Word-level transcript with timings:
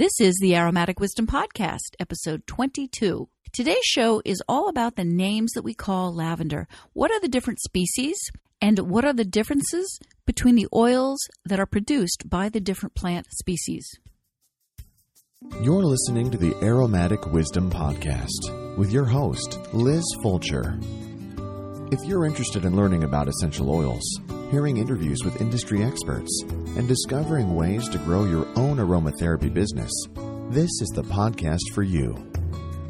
This 0.00 0.18
is 0.18 0.38
the 0.40 0.56
Aromatic 0.56 0.98
Wisdom 0.98 1.26
Podcast, 1.26 1.94
episode 1.98 2.46
22. 2.46 3.28
Today's 3.52 3.84
show 3.84 4.22
is 4.24 4.42
all 4.48 4.70
about 4.70 4.96
the 4.96 5.04
names 5.04 5.52
that 5.52 5.62
we 5.62 5.74
call 5.74 6.14
lavender. 6.14 6.66
What 6.94 7.10
are 7.10 7.20
the 7.20 7.28
different 7.28 7.60
species? 7.60 8.16
And 8.62 8.78
what 8.78 9.04
are 9.04 9.12
the 9.12 9.26
differences 9.26 10.00
between 10.24 10.54
the 10.54 10.68
oils 10.74 11.18
that 11.44 11.60
are 11.60 11.66
produced 11.66 12.30
by 12.30 12.48
the 12.48 12.60
different 12.60 12.94
plant 12.94 13.26
species? 13.32 13.86
You're 15.60 15.84
listening 15.84 16.30
to 16.30 16.38
the 16.38 16.54
Aromatic 16.62 17.26
Wisdom 17.26 17.70
Podcast 17.70 18.78
with 18.78 18.90
your 18.90 19.04
host, 19.04 19.58
Liz 19.74 20.04
Fulcher. 20.22 20.80
If 21.92 22.04
you're 22.04 22.24
interested 22.24 22.64
in 22.64 22.76
learning 22.76 23.02
about 23.02 23.26
essential 23.26 23.68
oils, 23.68 24.04
hearing 24.52 24.76
interviews 24.76 25.24
with 25.24 25.40
industry 25.40 25.82
experts, 25.82 26.44
and 26.76 26.86
discovering 26.86 27.56
ways 27.56 27.88
to 27.88 27.98
grow 27.98 28.26
your 28.26 28.46
own 28.56 28.76
aromatherapy 28.76 29.52
business, 29.52 29.90
this 30.50 30.70
is 30.80 30.88
the 30.94 31.02
podcast 31.02 31.74
for 31.74 31.82
you. 31.82 32.14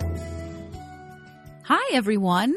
Hi, 1.63 1.95
everyone. 1.95 2.55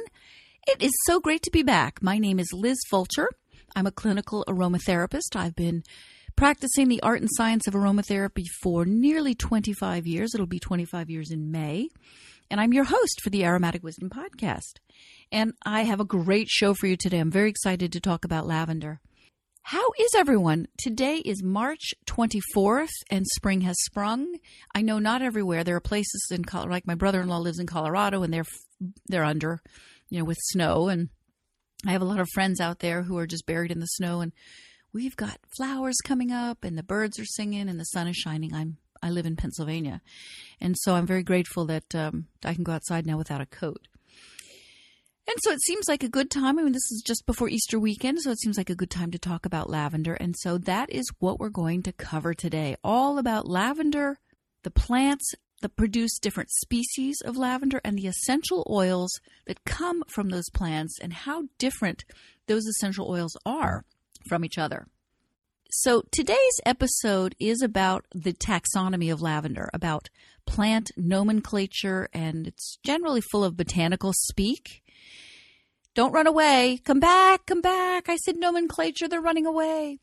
It 0.67 0.81
is 0.81 0.93
so 1.05 1.19
great 1.19 1.43
to 1.43 1.51
be 1.51 1.61
back. 1.61 2.01
My 2.01 2.17
name 2.17 2.39
is 2.39 2.51
Liz 2.51 2.79
Fulcher. 2.89 3.29
I'm 3.75 3.85
a 3.85 3.91
clinical 3.91 4.43
aromatherapist. 4.47 5.35
I've 5.35 5.55
been 5.55 5.83
practicing 6.35 6.87
the 6.87 7.03
art 7.03 7.21
and 7.21 7.29
science 7.31 7.67
of 7.67 7.75
aromatherapy 7.75 8.45
for 8.63 8.83
nearly 8.83 9.35
25 9.35 10.07
years. 10.07 10.33
It'll 10.33 10.47
be 10.47 10.57
25 10.57 11.07
years 11.11 11.29
in 11.29 11.51
May. 11.51 11.89
And 12.49 12.59
I'm 12.59 12.73
your 12.73 12.85
host 12.85 13.21
for 13.21 13.29
the 13.29 13.45
Aromatic 13.45 13.83
Wisdom 13.83 14.09
Podcast. 14.09 14.79
And 15.31 15.53
I 15.63 15.83
have 15.83 15.99
a 15.99 16.03
great 16.03 16.49
show 16.49 16.73
for 16.73 16.87
you 16.87 16.97
today. 16.97 17.19
I'm 17.19 17.29
very 17.29 17.51
excited 17.51 17.91
to 17.91 17.99
talk 17.99 18.25
about 18.25 18.47
lavender. 18.47 19.01
How 19.61 19.85
is 19.99 20.15
everyone? 20.15 20.67
Today 20.79 21.17
is 21.17 21.43
March 21.43 21.93
24th 22.07 22.89
and 23.11 23.25
spring 23.35 23.61
has 23.61 23.75
sprung. 23.85 24.37
I 24.73 24.81
know 24.81 24.97
not 24.97 25.21
everywhere. 25.21 25.63
There 25.63 25.75
are 25.75 25.79
places 25.79 26.27
in 26.31 26.43
Colorado, 26.43 26.71
like 26.71 26.87
my 26.87 26.95
brother-in-law 26.95 27.37
lives 27.37 27.59
in 27.59 27.67
Colorado 27.67 28.23
and 28.23 28.33
they're 28.33 28.45
they're 29.07 29.23
under, 29.23 29.61
you 30.09 30.19
know, 30.19 30.25
with 30.25 30.37
snow 30.39 30.87
and 30.89 31.09
I 31.85 31.91
have 31.91 32.01
a 32.01 32.05
lot 32.05 32.19
of 32.19 32.29
friends 32.33 32.59
out 32.59 32.79
there 32.79 33.03
who 33.03 33.17
are 33.17 33.27
just 33.27 33.45
buried 33.45 33.71
in 33.71 33.79
the 33.79 33.85
snow 33.85 34.21
and 34.21 34.31
we've 34.93 35.15
got 35.15 35.39
flowers 35.57 35.97
coming 36.03 36.31
up 36.31 36.63
and 36.63 36.77
the 36.77 36.83
birds 36.83 37.19
are 37.19 37.25
singing 37.25 37.69
and 37.69 37.79
the 37.79 37.85
sun 37.85 38.07
is 38.07 38.15
shining. 38.15 38.53
I'm 38.53 38.77
I 39.03 39.09
live 39.11 39.27
in 39.27 39.35
Pennsylvania, 39.35 40.01
and 40.59 40.75
so 40.79 40.95
I'm 40.95 41.05
very 41.05 41.21
grateful 41.21 41.65
that 41.65 41.93
um, 41.93 42.25
I 42.43 42.55
can 42.55 42.63
go 42.63 42.71
outside 42.71 43.05
now 43.05 43.17
without 43.17 43.41
a 43.41 43.45
coat. 43.45 43.87
And 45.27 45.35
so 45.41 45.51
it 45.51 45.61
seems 45.61 45.87
like 45.87 46.03
a 46.03 46.09
good 46.09 46.31
time. 46.31 46.57
I 46.57 46.63
mean, 46.63 46.71
this 46.71 46.91
is 46.91 47.03
just 47.05 47.25
before 47.27 47.49
Easter 47.49 47.79
weekend, 47.79 48.21
so 48.21 48.31
it 48.31 48.39
seems 48.39 48.57
like 48.57 48.69
a 48.69 48.75
good 48.75 48.89
time 48.89 49.11
to 49.11 49.19
talk 49.19 49.45
about 49.45 49.69
lavender. 49.69 50.15
And 50.15 50.35
so 50.39 50.57
that 50.59 50.89
is 50.91 51.05
what 51.19 51.39
we're 51.39 51.49
going 51.49 51.83
to 51.83 51.91
cover 51.91 52.33
today 52.33 52.75
all 52.83 53.19
about 53.19 53.47
lavender, 53.47 54.17
the 54.63 54.71
plants 54.71 55.33
that 55.61 55.75
produce 55.75 56.19
different 56.19 56.51
species 56.51 57.17
of 57.23 57.37
lavender, 57.37 57.81
and 57.83 57.97
the 57.97 58.07
essential 58.07 58.65
oils 58.69 59.11
that 59.47 59.65
come 59.65 60.03
from 60.07 60.29
those 60.29 60.49
plants, 60.53 60.99
and 61.01 61.13
how 61.13 61.43
different 61.57 62.05
those 62.47 62.65
essential 62.65 63.09
oils 63.09 63.37
are 63.45 63.85
from 64.27 64.43
each 64.43 64.57
other. 64.57 64.87
So 65.71 66.03
today's 66.11 66.59
episode 66.65 67.35
is 67.39 67.61
about 67.61 68.05
the 68.13 68.33
taxonomy 68.33 69.11
of 69.11 69.21
lavender, 69.21 69.69
about 69.73 70.09
plant 70.45 70.91
nomenclature, 70.95 72.07
and 72.13 72.47
it's 72.47 72.77
generally 72.83 73.21
full 73.21 73.43
of 73.43 73.57
botanical 73.57 74.13
speak. 74.13 74.83
Don't 75.95 76.13
run 76.13 76.27
away. 76.27 76.79
Come 76.83 76.99
back, 76.99 77.45
come 77.45 77.61
back. 77.61 78.09
I 78.09 78.17
said 78.17 78.37
nomenclature, 78.37 79.07
they're 79.07 79.21
running 79.21 79.45
away. 79.45 79.99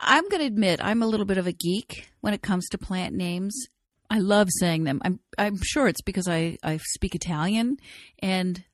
I'm 0.00 0.28
going 0.28 0.40
to 0.40 0.46
admit 0.46 0.80
I'm 0.82 1.02
a 1.02 1.06
little 1.06 1.26
bit 1.26 1.38
of 1.38 1.46
a 1.46 1.52
geek 1.52 2.08
when 2.20 2.34
it 2.34 2.42
comes 2.42 2.68
to 2.70 2.78
plant 2.78 3.14
names. 3.14 3.68
I 4.10 4.18
love 4.18 4.48
saying 4.50 4.84
them. 4.84 5.00
I'm 5.04 5.20
I'm 5.38 5.58
sure 5.62 5.88
it's 5.88 6.02
because 6.02 6.28
I, 6.28 6.58
I 6.62 6.78
speak 6.78 7.14
Italian 7.14 7.78
and 8.20 8.64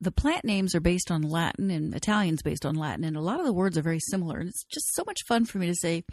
the 0.00 0.12
plant 0.12 0.44
names 0.44 0.74
are 0.74 0.80
based 0.80 1.10
on 1.10 1.22
Latin 1.22 1.70
and 1.70 1.94
Italian's 1.94 2.42
based 2.42 2.64
on 2.64 2.76
Latin, 2.76 3.04
and 3.04 3.16
a 3.16 3.20
lot 3.20 3.40
of 3.40 3.46
the 3.46 3.52
words 3.52 3.76
are 3.76 3.82
very 3.82 3.98
similar. 4.00 4.38
And 4.38 4.48
it's 4.48 4.64
just 4.64 4.94
so 4.94 5.02
much 5.04 5.18
fun 5.26 5.44
for 5.44 5.58
me 5.58 5.66
to 5.66 5.74
say, 5.74 6.04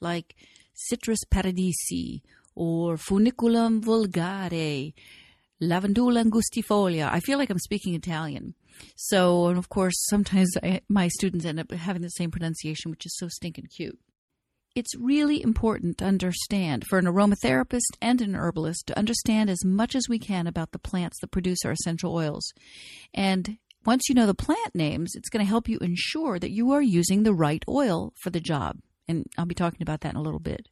like 0.00 0.34
Citrus 0.74 1.20
paradisi 1.24 2.22
or 2.54 2.96
Foeniculum 2.96 3.82
vulgare, 3.82 4.92
Lavandula 5.62 6.24
angustifolia. 6.24 7.08
I 7.10 7.20
feel 7.20 7.38
like 7.38 7.50
I'm 7.50 7.58
speaking 7.58 7.94
Italian. 7.94 8.54
So, 8.96 9.46
and 9.48 9.58
of 9.58 9.68
course, 9.68 9.94
sometimes 10.08 10.56
I, 10.62 10.80
my 10.88 11.08
students 11.08 11.44
end 11.44 11.60
up 11.60 11.70
having 11.70 12.02
the 12.02 12.08
same 12.08 12.30
pronunciation, 12.30 12.90
which 12.90 13.06
is 13.06 13.16
so 13.16 13.28
stinking 13.28 13.68
cute. 13.76 13.98
It's 14.76 14.96
really 14.96 15.42
important 15.42 15.98
to 15.98 16.04
understand 16.04 16.84
for 16.86 16.98
an 16.98 17.06
aromatherapist 17.06 17.96
and 18.00 18.20
an 18.20 18.36
herbalist 18.36 18.86
to 18.86 18.98
understand 18.98 19.50
as 19.50 19.64
much 19.64 19.96
as 19.96 20.08
we 20.08 20.18
can 20.18 20.46
about 20.46 20.70
the 20.70 20.78
plants 20.78 21.18
that 21.20 21.32
produce 21.32 21.64
our 21.64 21.72
essential 21.72 22.14
oils. 22.14 22.52
And 23.12 23.58
once 23.84 24.02
you 24.08 24.14
know 24.14 24.26
the 24.26 24.34
plant 24.34 24.74
names, 24.74 25.14
it's 25.14 25.28
going 25.28 25.44
to 25.44 25.48
help 25.48 25.68
you 25.68 25.78
ensure 25.78 26.38
that 26.38 26.52
you 26.52 26.70
are 26.70 26.82
using 26.82 27.22
the 27.22 27.34
right 27.34 27.64
oil 27.68 28.12
for 28.22 28.30
the 28.30 28.40
job. 28.40 28.78
And 29.08 29.26
I'll 29.36 29.46
be 29.46 29.54
talking 29.54 29.82
about 29.82 30.02
that 30.02 30.12
in 30.12 30.16
a 30.16 30.22
little 30.22 30.40
bit. 30.40 30.68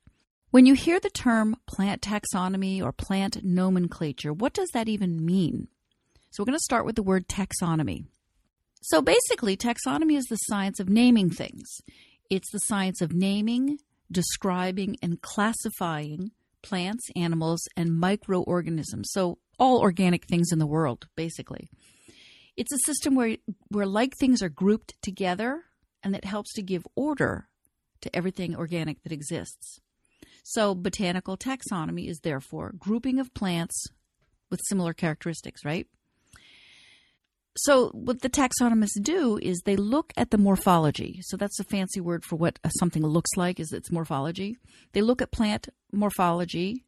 When 0.50 0.65
you 0.65 0.75
hear 0.75 1.00
the 1.00 1.10
term 1.10 1.56
plant 1.66 2.00
taxonomy 2.00 2.82
or 2.82 2.92
plant 2.92 3.42
nomenclature, 3.42 4.32
what 4.32 4.54
does 4.54 4.69
that 4.75 4.88
even 4.88 5.25
mean? 5.25 5.69
So 6.30 6.42
we're 6.42 6.47
going 6.47 6.59
to 6.59 6.62
start 6.62 6.86
with 6.86 6.94
the 6.94 7.03
word 7.03 7.28
taxonomy. 7.28 8.04
So 8.80 9.03
basically, 9.03 9.56
taxonomy 9.56 10.16
is 10.16 10.26
the 10.26 10.36
science 10.36 10.78
of 10.78 10.88
naming 10.88 11.30
things. 11.30 11.66
It's 12.30 12.50
the 12.53 12.60
science 12.60 13.00
of 13.00 13.12
naming, 13.12 13.78
describing 14.11 14.97
and 15.03 15.21
classifying 15.21 16.31
plants, 16.63 17.05
animals, 17.15 17.61
and 17.77 17.99
microorganisms. 17.99 19.09
So, 19.13 19.39
all 19.59 19.81
organic 19.81 20.27
things 20.27 20.53
in 20.53 20.59
the 20.59 20.67
world, 20.67 21.09
basically. 21.17 21.69
It's 22.57 22.73
a 22.73 22.79
system 22.79 23.15
where, 23.15 23.37
where 23.69 23.87
like 23.87 24.13
things 24.19 24.43
are 24.43 24.49
grouped 24.49 24.95
together 25.03 25.63
and 26.03 26.15
that 26.15 26.25
helps 26.25 26.53
to 26.55 26.63
give 26.63 26.87
order 26.97 27.49
to 28.01 28.15
everything 28.15 28.55
organic 28.55 29.03
that 29.03 29.13
exists. 29.13 29.81
So, 30.45 30.75
botanical 30.75 31.37
taxonomy 31.37 32.09
is 32.09 32.21
therefore 32.21 32.73
grouping 32.79 33.19
of 33.19 33.35
plants 33.35 33.87
with 34.51 34.61
similar 34.69 34.95
characteristics, 34.95 35.65
right? 35.65 35.87
So, 37.61 37.89
what 37.89 38.21
the 38.21 38.31
taxonomists 38.31 39.03
do 39.03 39.37
is 39.43 39.63
they 39.65 39.75
look 39.75 40.13
at 40.17 40.31
the 40.31 40.39
morphology. 40.39 41.19
So, 41.23 41.37
that's 41.37 41.59
a 41.59 41.65
fancy 41.65 42.01
word 42.01 42.25
for 42.25 42.37
what 42.37 42.61
something 42.79 43.05
looks 43.05 43.31
like, 43.37 43.59
is 43.59 43.73
its 43.73 43.91
morphology. 43.91 44.59
They 44.93 45.03
look 45.03 45.21
at 45.21 45.33
plant 45.33 45.69
morphology, 45.93 46.85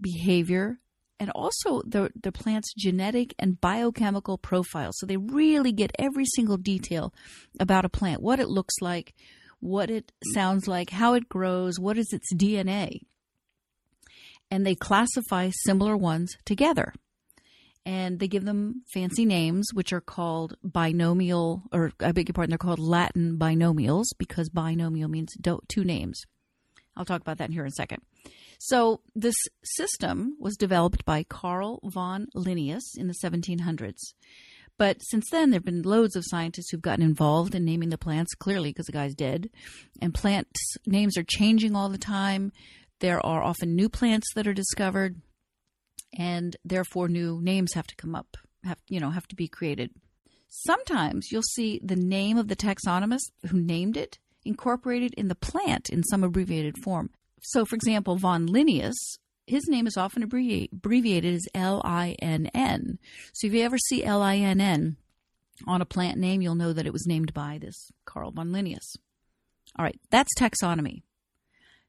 behavior, 0.00 0.78
and 1.18 1.30
also 1.30 1.82
the, 1.82 2.12
the 2.22 2.30
plant's 2.30 2.72
genetic 2.74 3.34
and 3.36 3.60
biochemical 3.60 4.38
profile. 4.38 4.90
So, 4.92 5.06
they 5.06 5.16
really 5.16 5.72
get 5.72 5.90
every 5.98 6.26
single 6.36 6.56
detail 6.56 7.12
about 7.58 7.84
a 7.84 7.88
plant 7.88 8.22
what 8.22 8.38
it 8.38 8.48
looks 8.48 8.74
like, 8.80 9.12
what 9.58 9.90
it 9.90 10.12
sounds 10.34 10.68
like, 10.68 10.90
how 10.90 11.14
it 11.14 11.28
grows, 11.28 11.80
what 11.80 11.98
is 11.98 12.12
its 12.12 12.32
DNA. 12.32 13.00
And 14.52 14.64
they 14.64 14.76
classify 14.76 15.50
similar 15.64 15.96
ones 15.96 16.36
together 16.44 16.94
and 17.86 18.18
they 18.18 18.26
give 18.26 18.44
them 18.44 18.82
fancy 18.92 19.24
names, 19.24 19.68
which 19.72 19.92
are 19.92 20.00
called 20.00 20.56
binomial, 20.64 21.62
or 21.72 21.92
I 22.00 22.10
beg 22.10 22.28
your 22.28 22.34
pardon, 22.34 22.50
they're 22.50 22.58
called 22.58 22.80
Latin 22.80 23.38
binomials 23.38 24.06
because 24.18 24.48
binomial 24.48 25.08
means 25.08 25.32
two 25.68 25.84
names. 25.84 26.20
I'll 26.96 27.04
talk 27.04 27.20
about 27.20 27.38
that 27.38 27.50
here 27.50 27.62
in 27.62 27.68
a 27.68 27.70
second. 27.70 28.02
So, 28.58 29.02
this 29.14 29.36
system 29.62 30.36
was 30.40 30.56
developed 30.56 31.04
by 31.04 31.22
Carl 31.22 31.78
von 31.84 32.26
Linnaeus 32.34 32.96
in 32.96 33.06
the 33.06 33.14
1700s. 33.22 34.14
But 34.78 34.98
since 35.02 35.30
then, 35.30 35.50
there 35.50 35.58
have 35.58 35.64
been 35.64 35.82
loads 35.82 36.16
of 36.16 36.24
scientists 36.26 36.70
who've 36.70 36.82
gotten 36.82 37.04
involved 37.04 37.54
in 37.54 37.64
naming 37.64 37.90
the 37.90 37.98
plants, 37.98 38.34
clearly 38.34 38.70
because 38.70 38.86
the 38.86 38.92
guy's 38.92 39.14
dead. 39.14 39.48
And 40.02 40.12
plant 40.12 40.48
names 40.86 41.16
are 41.16 41.24
changing 41.24 41.76
all 41.76 41.88
the 41.88 41.98
time. 41.98 42.50
There 43.00 43.24
are 43.24 43.42
often 43.42 43.76
new 43.76 43.88
plants 43.88 44.26
that 44.34 44.46
are 44.46 44.54
discovered 44.54 45.20
and 46.16 46.56
therefore 46.64 47.08
new 47.08 47.40
names 47.42 47.74
have 47.74 47.86
to 47.86 47.96
come 47.96 48.14
up, 48.14 48.36
have 48.64 48.78
you 48.88 48.98
know, 48.98 49.10
have 49.10 49.28
to 49.28 49.36
be 49.36 49.48
created. 49.48 49.90
Sometimes 50.48 51.30
you'll 51.30 51.42
see 51.42 51.80
the 51.82 51.96
name 51.96 52.38
of 52.38 52.48
the 52.48 52.56
taxonomist 52.56 53.30
who 53.50 53.58
named 53.58 53.96
it 53.96 54.18
incorporated 54.44 55.12
in 55.14 55.28
the 55.28 55.34
plant 55.34 55.90
in 55.90 56.02
some 56.04 56.24
abbreviated 56.24 56.76
form. 56.82 57.10
So, 57.42 57.64
for 57.64 57.74
example, 57.74 58.16
von 58.16 58.46
Linnaeus, 58.46 59.18
his 59.46 59.68
name 59.68 59.86
is 59.86 59.96
often 59.96 60.22
abbreviated 60.22 61.34
as 61.34 61.46
L 61.54 61.82
I 61.84 62.16
N 62.20 62.46
N. 62.54 62.98
So, 63.34 63.46
if 63.46 63.52
you 63.52 63.62
ever 63.62 63.78
see 63.78 64.04
L 64.04 64.22
I 64.22 64.36
N 64.36 64.60
N 64.60 64.96
on 65.66 65.82
a 65.82 65.86
plant 65.86 66.18
name, 66.18 66.42
you'll 66.42 66.54
know 66.54 66.72
that 66.72 66.86
it 66.86 66.92
was 66.92 67.06
named 67.06 67.34
by 67.34 67.58
this 67.60 67.90
Carl 68.04 68.30
von 68.30 68.52
Linnaeus. 68.52 68.96
All 69.78 69.84
right, 69.84 70.00
that's 70.10 70.34
taxonomy. 70.38 71.02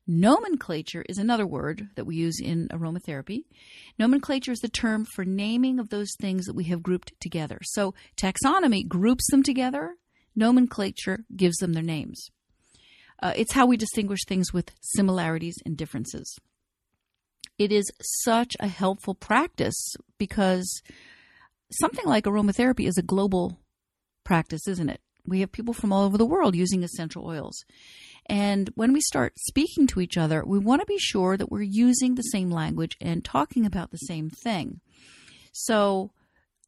Nomenclature 0.07 1.03
is 1.09 1.17
another 1.17 1.45
word 1.45 1.89
that 1.95 2.05
we 2.05 2.15
use 2.15 2.39
in 2.41 2.69
aromatherapy. 2.69 3.41
Nomenclature 3.99 4.53
is 4.53 4.59
the 4.59 4.69
term 4.69 5.05
for 5.05 5.25
naming 5.25 5.79
of 5.79 5.89
those 5.89 6.09
things 6.21 6.45
that 6.45 6.55
we 6.55 6.63
have 6.65 6.81
grouped 6.81 7.11
together. 7.19 7.59
So 7.63 7.93
taxonomy 8.15 8.87
groups 8.87 9.25
them 9.29 9.43
together, 9.43 9.95
nomenclature 10.33 11.25
gives 11.35 11.57
them 11.57 11.73
their 11.73 11.83
names. 11.83 12.29
Uh, 13.21 13.33
it's 13.35 13.53
how 13.53 13.65
we 13.65 13.75
distinguish 13.75 14.19
things 14.25 14.53
with 14.53 14.71
similarities 14.79 15.55
and 15.65 15.75
differences. 15.75 16.37
It 17.57 17.73
is 17.73 17.91
such 18.23 18.55
a 18.61 18.67
helpful 18.67 19.15
practice 19.15 19.95
because 20.17 20.81
something 21.71 22.05
like 22.05 22.23
aromatherapy 22.23 22.87
is 22.87 22.97
a 22.97 23.03
global 23.03 23.59
practice, 24.23 24.67
isn't 24.67 24.89
it? 24.89 25.01
We 25.27 25.41
have 25.41 25.51
people 25.51 25.73
from 25.73 25.91
all 25.91 26.05
over 26.05 26.17
the 26.17 26.25
world 26.25 26.55
using 26.55 26.83
essential 26.83 27.25
oils. 27.25 27.63
And 28.27 28.69
when 28.75 28.93
we 28.93 29.01
start 29.01 29.33
speaking 29.39 29.87
to 29.87 30.01
each 30.01 30.17
other, 30.17 30.43
we 30.45 30.59
want 30.59 30.81
to 30.81 30.85
be 30.85 30.97
sure 30.97 31.37
that 31.37 31.51
we're 31.51 31.61
using 31.61 32.15
the 32.15 32.23
same 32.23 32.49
language 32.49 32.97
and 32.99 33.23
talking 33.23 33.65
about 33.65 33.91
the 33.91 33.97
same 33.97 34.29
thing. 34.29 34.81
So, 35.51 36.11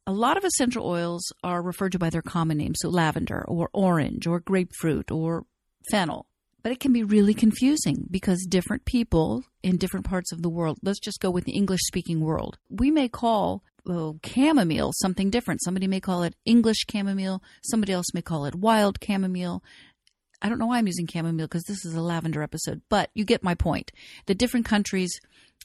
a 0.06 0.12
lot 0.12 0.36
of 0.36 0.44
essential 0.44 0.86
oils 0.86 1.22
are 1.44 1.62
referred 1.62 1.92
to 1.92 1.98
by 1.98 2.10
their 2.10 2.22
common 2.22 2.58
names, 2.58 2.78
so 2.80 2.88
lavender 2.88 3.44
or 3.46 3.68
orange 3.72 4.26
or 4.26 4.40
grapefruit 4.40 5.10
or 5.10 5.44
fennel. 5.90 6.26
But 6.62 6.72
it 6.72 6.80
can 6.80 6.92
be 6.92 7.04
really 7.04 7.34
confusing 7.34 8.06
because 8.10 8.44
different 8.48 8.84
people 8.84 9.44
in 9.62 9.76
different 9.76 10.06
parts 10.06 10.32
of 10.32 10.42
the 10.42 10.48
world, 10.48 10.78
let's 10.82 11.00
just 11.00 11.20
go 11.20 11.30
with 11.30 11.44
the 11.44 11.52
English 11.52 11.80
speaking 11.82 12.20
world, 12.20 12.58
we 12.68 12.90
may 12.90 13.08
call 13.08 13.62
oh, 13.86 14.18
chamomile 14.24 14.92
something 14.94 15.30
different. 15.30 15.62
Somebody 15.62 15.86
may 15.86 16.00
call 16.00 16.22
it 16.22 16.34
English 16.44 16.86
chamomile, 16.90 17.42
somebody 17.62 17.92
else 17.92 18.06
may 18.14 18.22
call 18.22 18.44
it 18.44 18.54
wild 18.54 18.98
chamomile. 19.04 19.62
I 20.42 20.48
don't 20.48 20.58
know 20.58 20.66
why 20.66 20.78
I'm 20.78 20.86
using 20.86 21.06
chamomile 21.06 21.46
because 21.46 21.64
this 21.64 21.84
is 21.84 21.94
a 21.94 22.00
lavender 22.00 22.42
episode, 22.42 22.80
but 22.88 23.10
you 23.14 23.24
get 23.24 23.44
my 23.44 23.54
point. 23.54 23.92
The 24.26 24.34
different 24.34 24.66
countries 24.66 25.12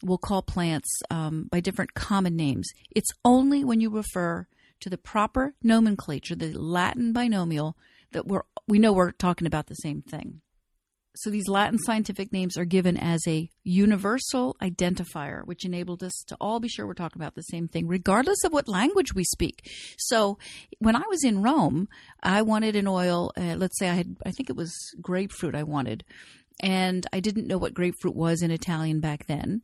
will 0.03 0.17
call 0.17 0.41
plants 0.41 0.89
um, 1.09 1.47
by 1.49 1.61
different 1.61 1.93
common 1.93 2.35
names. 2.35 2.67
It's 2.93 3.11
only 3.23 3.63
when 3.63 3.79
you 3.79 3.89
refer 3.89 4.47
to 4.81 4.89
the 4.89 4.97
proper 4.97 5.55
nomenclature, 5.63 6.35
the 6.35 6.51
Latin 6.51 7.13
binomial, 7.13 7.77
that 8.11 8.27
we're 8.27 8.43
we 8.67 8.79
know 8.79 8.93
we're 8.93 9.11
talking 9.11 9.47
about 9.47 9.67
the 9.67 9.75
same 9.75 10.01
thing. 10.01 10.41
So 11.15 11.29
these 11.29 11.47
Latin 11.47 11.79
scientific 11.79 12.33
names 12.33 12.57
are 12.57 12.65
given 12.65 12.97
as 12.97 13.21
a 13.27 13.49
universal 13.63 14.55
identifier, 14.61 15.45
which 15.45 15.65
enabled 15.65 16.03
us 16.03 16.23
to 16.27 16.37
all 16.41 16.59
be 16.59 16.67
sure 16.67 16.85
we're 16.85 16.93
talking 16.93 17.21
about 17.21 17.35
the 17.35 17.41
same 17.43 17.67
thing, 17.67 17.87
regardless 17.87 18.43
of 18.43 18.51
what 18.51 18.67
language 18.67 19.13
we 19.13 19.23
speak. 19.23 19.69
So 19.97 20.37
when 20.79 20.95
I 20.95 21.03
was 21.09 21.23
in 21.23 21.41
Rome, 21.41 21.87
I 22.21 22.41
wanted 22.41 22.75
an 22.75 22.87
oil. 22.87 23.31
Uh, 23.37 23.55
let's 23.57 23.79
say 23.79 23.89
I 23.89 23.93
had, 23.93 24.17
I 24.25 24.31
think 24.31 24.49
it 24.49 24.55
was 24.55 24.73
grapefruit 25.01 25.55
I 25.55 25.63
wanted, 25.63 26.03
and 26.59 27.07
I 27.13 27.21
didn't 27.21 27.47
know 27.47 27.57
what 27.57 27.73
grapefruit 27.73 28.15
was 28.15 28.41
in 28.41 28.51
Italian 28.51 28.99
back 28.99 29.25
then, 29.27 29.61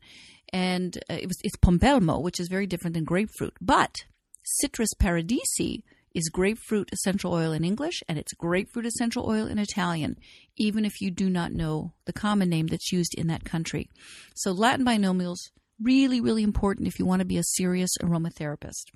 and 0.53 0.97
uh, 1.09 1.15
it 1.15 1.27
was 1.27 1.37
it's 1.43 1.57
pompelmo, 1.57 2.21
which 2.21 2.39
is 2.39 2.47
very 2.47 2.67
different 2.67 2.93
than 2.93 3.03
grapefruit, 3.03 3.53
but 3.59 4.05
citrus 4.43 4.89
paradisi 4.99 5.83
is 6.13 6.29
grapefruit 6.29 6.89
essential 6.91 7.33
oil 7.33 7.51
in 7.51 7.63
English 7.63 8.01
and 8.07 8.17
it's 8.17 8.33
grapefruit 8.33 8.85
essential 8.85 9.29
oil 9.29 9.47
in 9.47 9.57
Italian, 9.57 10.17
even 10.57 10.85
if 10.85 11.01
you 11.01 11.11
do 11.11 11.29
not 11.29 11.53
know 11.53 11.93
the 12.05 12.13
common 12.13 12.49
name 12.49 12.67
that's 12.67 12.91
used 12.91 13.13
in 13.15 13.27
that 13.27 13.45
country. 13.45 13.89
So, 14.35 14.51
Latin 14.51 14.85
binomials, 14.85 15.37
really, 15.81 16.19
really 16.21 16.43
important 16.43 16.87
if 16.87 16.99
you 16.99 17.05
want 17.05 17.21
to 17.21 17.25
be 17.25 17.37
a 17.37 17.43
serious 17.43 17.91
aromatherapist. 18.01 18.91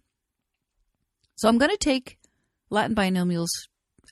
So, 1.35 1.47
I'm 1.47 1.57
going 1.57 1.71
to 1.71 1.77
take 1.77 2.17
Latin 2.69 2.95
binomials 2.95 3.49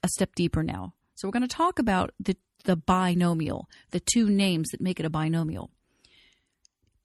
a 0.01 0.07
step 0.09 0.35
deeper 0.35 0.63
now. 0.63 0.93
So, 1.15 1.27
we're 1.27 1.33
going 1.33 1.47
to 1.47 1.55
talk 1.55 1.79
about 1.79 2.11
the, 2.19 2.37
the 2.63 2.75
binomial, 2.75 3.67
the 3.91 3.99
two 3.99 4.29
names 4.29 4.69
that 4.69 4.81
make 4.81 4.99
it 4.99 5.05
a 5.05 5.09
binomial. 5.09 5.71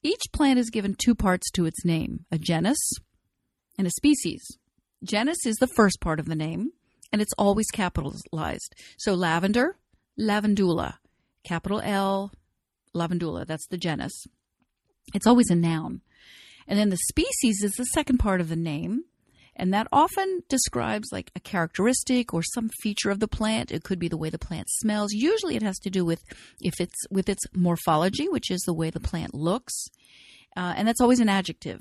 Each 0.03 0.23
plant 0.33 0.61
is 0.61 0.71
given 0.71 0.95
two 0.95 1.17
parts 1.17 1.51
to 1.53 1.67
its 1.67 1.85
name 1.85 2.25
a 2.31 2.39
genus 2.39 2.79
and 3.77 3.87
a 3.87 3.91
species. 3.91 4.59
Genus 5.05 5.47
is 5.47 5.57
the 5.57 5.69
first 5.69 6.01
part 6.01 6.19
of 6.19 6.27
the 6.27 6.35
name, 6.35 6.73
and 7.13 7.23
it's 7.23 7.33
always 7.39 7.67
capitalized. 7.73 8.75
So 8.99 9.15
lavender, 9.15 9.77
lavandula, 10.19 10.95
capital 11.45 11.81
L, 11.83 12.33
lavandula, 12.95 13.47
that's 13.47 13.67
the 13.69 13.79
genus. 13.79 14.27
It's 15.15 15.27
always 15.27 15.51
a 15.51 15.55
noun. 15.55 16.03
And 16.67 16.79
then 16.79 16.91
the 16.91 16.99
species 17.09 17.63
is 17.63 17.73
the 17.73 17.85
second 17.85 18.19
part 18.19 18.41
of 18.41 18.49
the 18.49 18.57
name, 18.57 19.05
and 19.57 19.73
that 19.73 19.89
often 19.93 20.43
describes 20.49 21.09
like 21.11 21.31
a 21.35 21.41
characteristic 21.41 22.35
or 22.35 22.43
some 22.43 22.69
feature 22.83 23.11
of 23.11 23.21
the 23.21 23.29
plant. 23.29 23.73
It 23.73 23.85
could 23.85 23.99
be 23.99 24.09
the 24.09 24.19
way 24.19 24.31
the 24.31 24.39
plant 24.39 24.69
smells. 24.69 25.13
Usually 25.13 25.57
it 25.57 25.63
has 25.63 25.79
to 25.81 25.91
do 25.91 26.05
with 26.05 26.23
if 26.61 26.75
it's 26.81 27.07
with 27.11 27.29
its 27.29 27.43
morphology, 27.55 28.29
which 28.29 28.51
is 28.51 28.61
the 28.63 28.75
way 28.75 28.91
the 28.91 29.01
plant 29.01 29.35
looks. 29.35 29.87
Uh, 30.57 30.75
and 30.77 30.87
that's 30.87 31.01
always 31.01 31.21
an 31.21 31.29
adjective. 31.29 31.81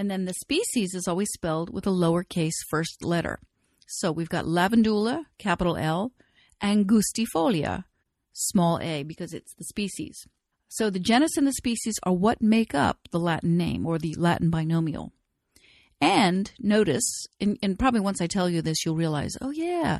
And 0.00 0.10
then 0.10 0.24
the 0.24 0.32
species 0.32 0.94
is 0.94 1.06
always 1.06 1.28
spelled 1.34 1.68
with 1.68 1.86
a 1.86 1.90
lowercase 1.90 2.54
first 2.70 3.04
letter. 3.04 3.38
So 3.86 4.10
we've 4.10 4.30
got 4.30 4.46
lavandula, 4.46 5.26
capital 5.36 5.76
L, 5.76 6.12
and 6.58 6.88
angustifolia, 6.88 7.84
small 8.32 8.78
a, 8.80 9.02
because 9.02 9.34
it's 9.34 9.52
the 9.56 9.64
species. 9.64 10.26
So 10.68 10.88
the 10.88 11.00
genus 11.00 11.36
and 11.36 11.46
the 11.46 11.52
species 11.52 11.96
are 12.04 12.14
what 12.14 12.40
make 12.40 12.74
up 12.74 13.10
the 13.10 13.20
Latin 13.20 13.58
name 13.58 13.84
or 13.84 13.98
the 13.98 14.14
Latin 14.16 14.48
binomial. 14.48 15.12
And 16.00 16.50
notice, 16.58 17.26
and, 17.38 17.58
and, 17.62 17.78
probably 17.78 18.00
once 18.00 18.22
I 18.22 18.26
tell 18.26 18.48
you 18.48 18.62
this, 18.62 18.86
you'll 18.86 18.96
realize, 18.96 19.36
oh, 19.42 19.50
yeah, 19.50 19.98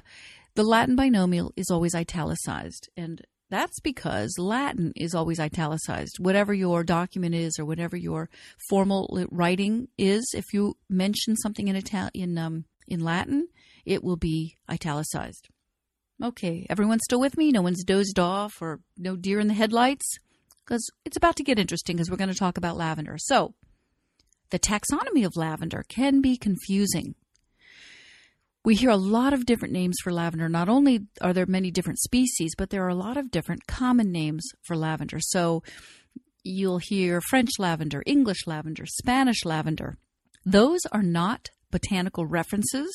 the 0.54 0.64
Latin 0.64 0.96
binomial 0.96 1.52
is 1.58 1.70
always 1.70 1.94
italicized. 1.94 2.88
And 2.96 3.20
that's 3.50 3.80
because 3.80 4.38
Latin 4.38 4.92
is 4.96 5.14
always 5.14 5.40
italicized. 5.40 6.18
Whatever 6.18 6.54
your 6.54 6.84
document 6.84 7.34
is 7.34 7.58
or 7.58 7.64
whatever 7.64 7.96
your 7.96 8.30
formal 8.68 9.26
writing 9.30 9.88
is, 9.98 10.24
if 10.34 10.46
you 10.52 10.76
mention 10.88 11.36
something 11.36 11.68
in 11.68 11.76
Italian 11.76 12.38
um, 12.38 12.64
in 12.86 13.00
Latin, 13.00 13.48
it 13.84 14.04
will 14.04 14.16
be 14.16 14.56
italicized. 14.70 15.48
Okay, 16.22 16.66
everyone's 16.70 17.02
still 17.04 17.20
with 17.20 17.36
me? 17.36 17.50
No 17.50 17.62
one's 17.62 17.82
dozed 17.82 18.18
off 18.18 18.60
or 18.60 18.80
no 18.96 19.16
deer 19.16 19.40
in 19.40 19.48
the 19.48 19.54
headlights? 19.54 20.18
Because 20.64 20.88
it's 21.04 21.16
about 21.16 21.36
to 21.36 21.42
get 21.42 21.58
interesting 21.58 21.96
because 21.96 22.10
we're 22.10 22.16
going 22.16 22.30
to 22.30 22.38
talk 22.38 22.56
about 22.56 22.76
lavender. 22.76 23.16
So, 23.18 23.54
the 24.50 24.58
taxonomy 24.58 25.24
of 25.24 25.36
lavender 25.36 25.84
can 25.88 26.20
be 26.20 26.36
confusing 26.36 27.14
we 28.64 28.74
hear 28.74 28.90
a 28.90 28.96
lot 28.96 29.32
of 29.32 29.46
different 29.46 29.72
names 29.72 29.96
for 30.02 30.12
lavender. 30.12 30.48
Not 30.48 30.68
only 30.68 31.06
are 31.20 31.32
there 31.32 31.46
many 31.46 31.70
different 31.70 31.98
species, 31.98 32.52
but 32.56 32.70
there 32.70 32.84
are 32.84 32.90
a 32.90 32.94
lot 32.94 33.16
of 33.16 33.30
different 33.30 33.66
common 33.66 34.12
names 34.12 34.46
for 34.62 34.76
lavender. 34.76 35.18
So 35.20 35.62
you'll 36.44 36.78
hear 36.78 37.20
French 37.20 37.50
lavender, 37.58 38.02
English 38.06 38.46
lavender, 38.46 38.84
Spanish 38.86 39.44
lavender. 39.44 39.96
Those 40.44 40.80
are 40.92 41.02
not 41.02 41.48
botanical 41.70 42.26
references. 42.26 42.90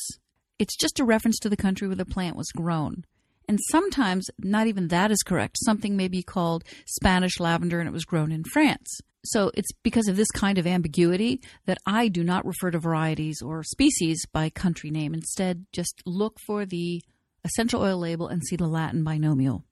It's 0.59 0.77
just 0.77 0.99
a 0.99 1.05
reference 1.05 1.39
to 1.39 1.49
the 1.49 1.57
country 1.57 1.87
where 1.87 1.95
the 1.95 2.05
plant 2.05 2.35
was 2.35 2.51
grown. 2.55 3.03
And 3.47 3.59
sometimes 3.69 4.29
not 4.39 4.67
even 4.67 4.87
that 4.87 5.11
is 5.11 5.21
correct. 5.23 5.57
Something 5.63 5.95
may 5.95 6.07
be 6.07 6.23
called 6.23 6.63
Spanish 6.85 7.39
lavender 7.39 7.79
and 7.79 7.87
it 7.87 7.93
was 7.93 8.05
grown 8.05 8.31
in 8.31 8.43
France. 8.43 8.99
So 9.25 9.51
it's 9.55 9.71
because 9.83 10.07
of 10.07 10.15
this 10.15 10.29
kind 10.31 10.57
of 10.57 10.67
ambiguity 10.67 11.41
that 11.65 11.79
I 11.85 12.07
do 12.07 12.23
not 12.23 12.45
refer 12.45 12.71
to 12.71 12.79
varieties 12.79 13.41
or 13.41 13.63
species 13.63 14.25
by 14.31 14.49
country 14.49 14.91
name. 14.91 15.13
Instead, 15.13 15.65
just 15.73 16.01
look 16.05 16.39
for 16.45 16.65
the 16.65 17.01
essential 17.43 17.81
oil 17.81 17.97
label 17.97 18.27
and 18.27 18.43
see 18.43 18.55
the 18.55 18.67
Latin 18.67 19.03
binomial. 19.03 19.65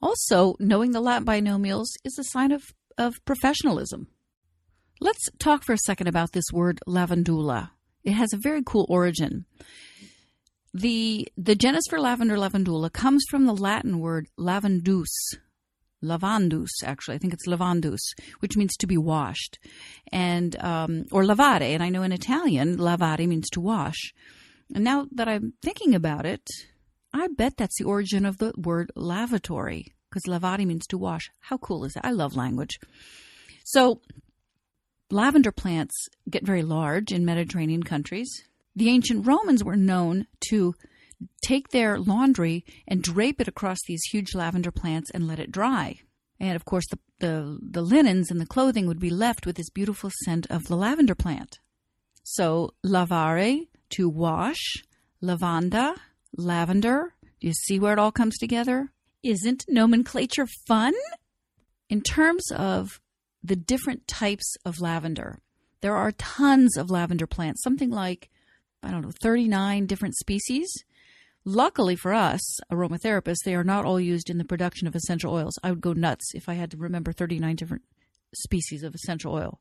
Also, 0.00 0.56
knowing 0.58 0.90
the 0.90 1.00
Latin 1.00 1.26
binomials 1.26 1.86
is 2.04 2.18
a 2.18 2.24
sign 2.24 2.52
of, 2.52 2.62
of 2.98 3.14
professionalism. 3.24 4.08
Let's 5.00 5.28
talk 5.38 5.64
for 5.64 5.72
a 5.72 5.78
second 5.78 6.08
about 6.08 6.32
this 6.32 6.44
word 6.52 6.80
lavandula. 6.86 7.70
It 8.04 8.12
has 8.12 8.32
a 8.32 8.38
very 8.38 8.62
cool 8.64 8.86
origin. 8.88 9.46
The, 10.74 11.28
the 11.36 11.54
genus 11.54 11.84
for 11.88 12.00
lavender 12.00 12.36
lavandula 12.36 12.92
comes 12.92 13.24
from 13.30 13.46
the 13.46 13.54
Latin 13.54 14.00
word 14.00 14.26
lavandus, 14.38 15.10
lavandus, 16.02 16.68
actually. 16.84 17.14
I 17.14 17.18
think 17.18 17.32
it's 17.32 17.46
lavandus, 17.46 18.00
which 18.40 18.56
means 18.56 18.76
to 18.76 18.86
be 18.86 18.96
washed, 18.96 19.58
and 20.10 20.56
um, 20.62 21.04
or 21.12 21.22
lavare. 21.22 21.62
And 21.62 21.82
I 21.82 21.88
know 21.88 22.02
in 22.02 22.12
Italian, 22.12 22.76
lavare 22.78 23.26
means 23.26 23.48
to 23.50 23.60
wash. 23.60 24.12
And 24.74 24.84
now 24.84 25.06
that 25.12 25.28
I'm 25.28 25.54
thinking 25.62 25.94
about 25.94 26.26
it, 26.26 26.48
I 27.12 27.28
bet 27.28 27.56
that's 27.56 27.78
the 27.78 27.84
origin 27.84 28.24
of 28.24 28.38
the 28.38 28.52
word 28.56 28.90
lavatory, 28.96 29.92
because 30.08 30.24
lavare 30.26 30.66
means 30.66 30.86
to 30.88 30.98
wash. 30.98 31.30
How 31.40 31.58
cool 31.58 31.84
is 31.84 31.94
that? 31.94 32.06
I 32.06 32.10
love 32.10 32.36
language. 32.36 32.78
So, 33.64 34.00
lavender 35.10 35.52
plants 35.52 36.08
get 36.28 36.46
very 36.46 36.62
large 36.62 37.12
in 37.12 37.24
Mediterranean 37.24 37.82
countries. 37.82 38.44
The 38.74 38.88
ancient 38.88 39.26
Romans 39.26 39.62
were 39.62 39.76
known 39.76 40.26
to 40.48 40.74
take 41.42 41.68
their 41.68 41.98
laundry 41.98 42.64
and 42.86 43.02
drape 43.02 43.40
it 43.40 43.48
across 43.48 43.78
these 43.86 44.02
huge 44.10 44.34
lavender 44.34 44.70
plants 44.70 45.10
and 45.10 45.26
let 45.26 45.38
it 45.38 45.52
dry. 45.52 46.00
And 46.40 46.56
of 46.56 46.64
course, 46.64 46.84
the, 46.90 46.98
the, 47.20 47.58
the 47.62 47.82
linens 47.82 48.30
and 48.30 48.40
the 48.40 48.46
clothing 48.46 48.86
would 48.86 48.98
be 48.98 49.10
left 49.10 49.46
with 49.46 49.56
this 49.56 49.70
beautiful 49.70 50.10
scent 50.24 50.46
of 50.50 50.64
the 50.64 50.76
lavender 50.76 51.14
plant. 51.14 51.60
So, 52.24 52.74
lavare, 52.84 53.68
to 53.90 54.08
wash, 54.08 54.84
lavanda, 55.22 55.96
lavender. 56.36 57.14
Do 57.40 57.46
you 57.46 57.52
see 57.52 57.78
where 57.78 57.92
it 57.92 57.98
all 57.98 58.12
comes 58.12 58.38
together? 58.38 58.92
Isn't 59.22 59.64
nomenclature 59.68 60.48
fun? 60.66 60.94
In 61.88 62.00
terms 62.00 62.50
of 62.52 63.00
the 63.42 63.56
different 63.56 64.08
types 64.08 64.56
of 64.64 64.80
lavender, 64.80 65.40
there 65.80 65.96
are 65.96 66.12
tons 66.12 66.76
of 66.76 66.90
lavender 66.90 67.26
plants, 67.26 67.62
something 67.62 67.90
like, 67.90 68.30
I 68.82 68.90
don't 68.90 69.02
know, 69.02 69.12
39 69.22 69.86
different 69.86 70.14
species. 70.16 70.72
Luckily 71.44 71.96
for 71.96 72.12
us, 72.12 72.40
aromatherapists, 72.70 73.42
they 73.44 73.54
are 73.54 73.64
not 73.64 73.84
all 73.84 73.98
used 73.98 74.30
in 74.30 74.38
the 74.38 74.44
production 74.44 74.86
of 74.86 74.94
essential 74.94 75.34
oils. 75.34 75.58
I 75.62 75.70
would 75.70 75.80
go 75.80 75.92
nuts 75.92 76.30
if 76.34 76.48
I 76.48 76.54
had 76.54 76.70
to 76.70 76.76
remember 76.76 77.12
39 77.12 77.56
different 77.56 77.82
species 78.34 78.84
of 78.84 78.94
essential 78.94 79.34
oil. 79.34 79.60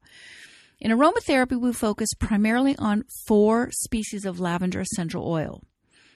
In 0.80 0.92
aromatherapy, 0.92 1.60
we 1.60 1.74
focus 1.74 2.10
primarily 2.20 2.76
on 2.78 3.06
four 3.28 3.70
species 3.72 4.26
of 4.26 4.40
lavender 4.40 4.82
essential 4.82 5.28
oil. 5.28 5.64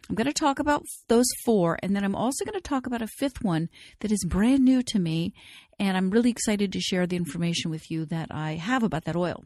I'm 0.07 0.15
going 0.15 0.27
to 0.27 0.33
talk 0.33 0.59
about 0.59 0.83
those 1.07 1.25
four, 1.43 1.79
and 1.81 1.95
then 1.95 2.03
I'm 2.03 2.15
also 2.15 2.45
going 2.45 2.53
to 2.53 2.61
talk 2.61 2.85
about 2.85 3.01
a 3.01 3.07
fifth 3.07 3.43
one 3.43 3.69
that 4.01 4.11
is 4.11 4.23
brand 4.27 4.63
new 4.63 4.83
to 4.83 4.99
me, 4.99 5.33
and 5.79 5.97
I'm 5.97 6.11
really 6.11 6.29
excited 6.29 6.71
to 6.73 6.79
share 6.79 7.07
the 7.07 7.15
information 7.15 7.71
with 7.71 7.89
you 7.89 8.05
that 8.05 8.27
I 8.29 8.53
have 8.53 8.83
about 8.83 9.05
that 9.05 9.15
oil. 9.15 9.45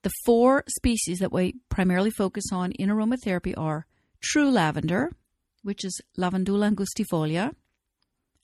The 0.00 0.12
four 0.24 0.64
species 0.66 1.18
that 1.18 1.32
we 1.32 1.56
primarily 1.68 2.10
focus 2.10 2.44
on 2.52 2.72
in 2.72 2.88
aromatherapy 2.88 3.52
are 3.56 3.86
true 4.22 4.50
lavender, 4.50 5.12
which 5.62 5.84
is 5.84 6.00
Lavandula 6.18 6.74
angustifolia, 6.74 7.54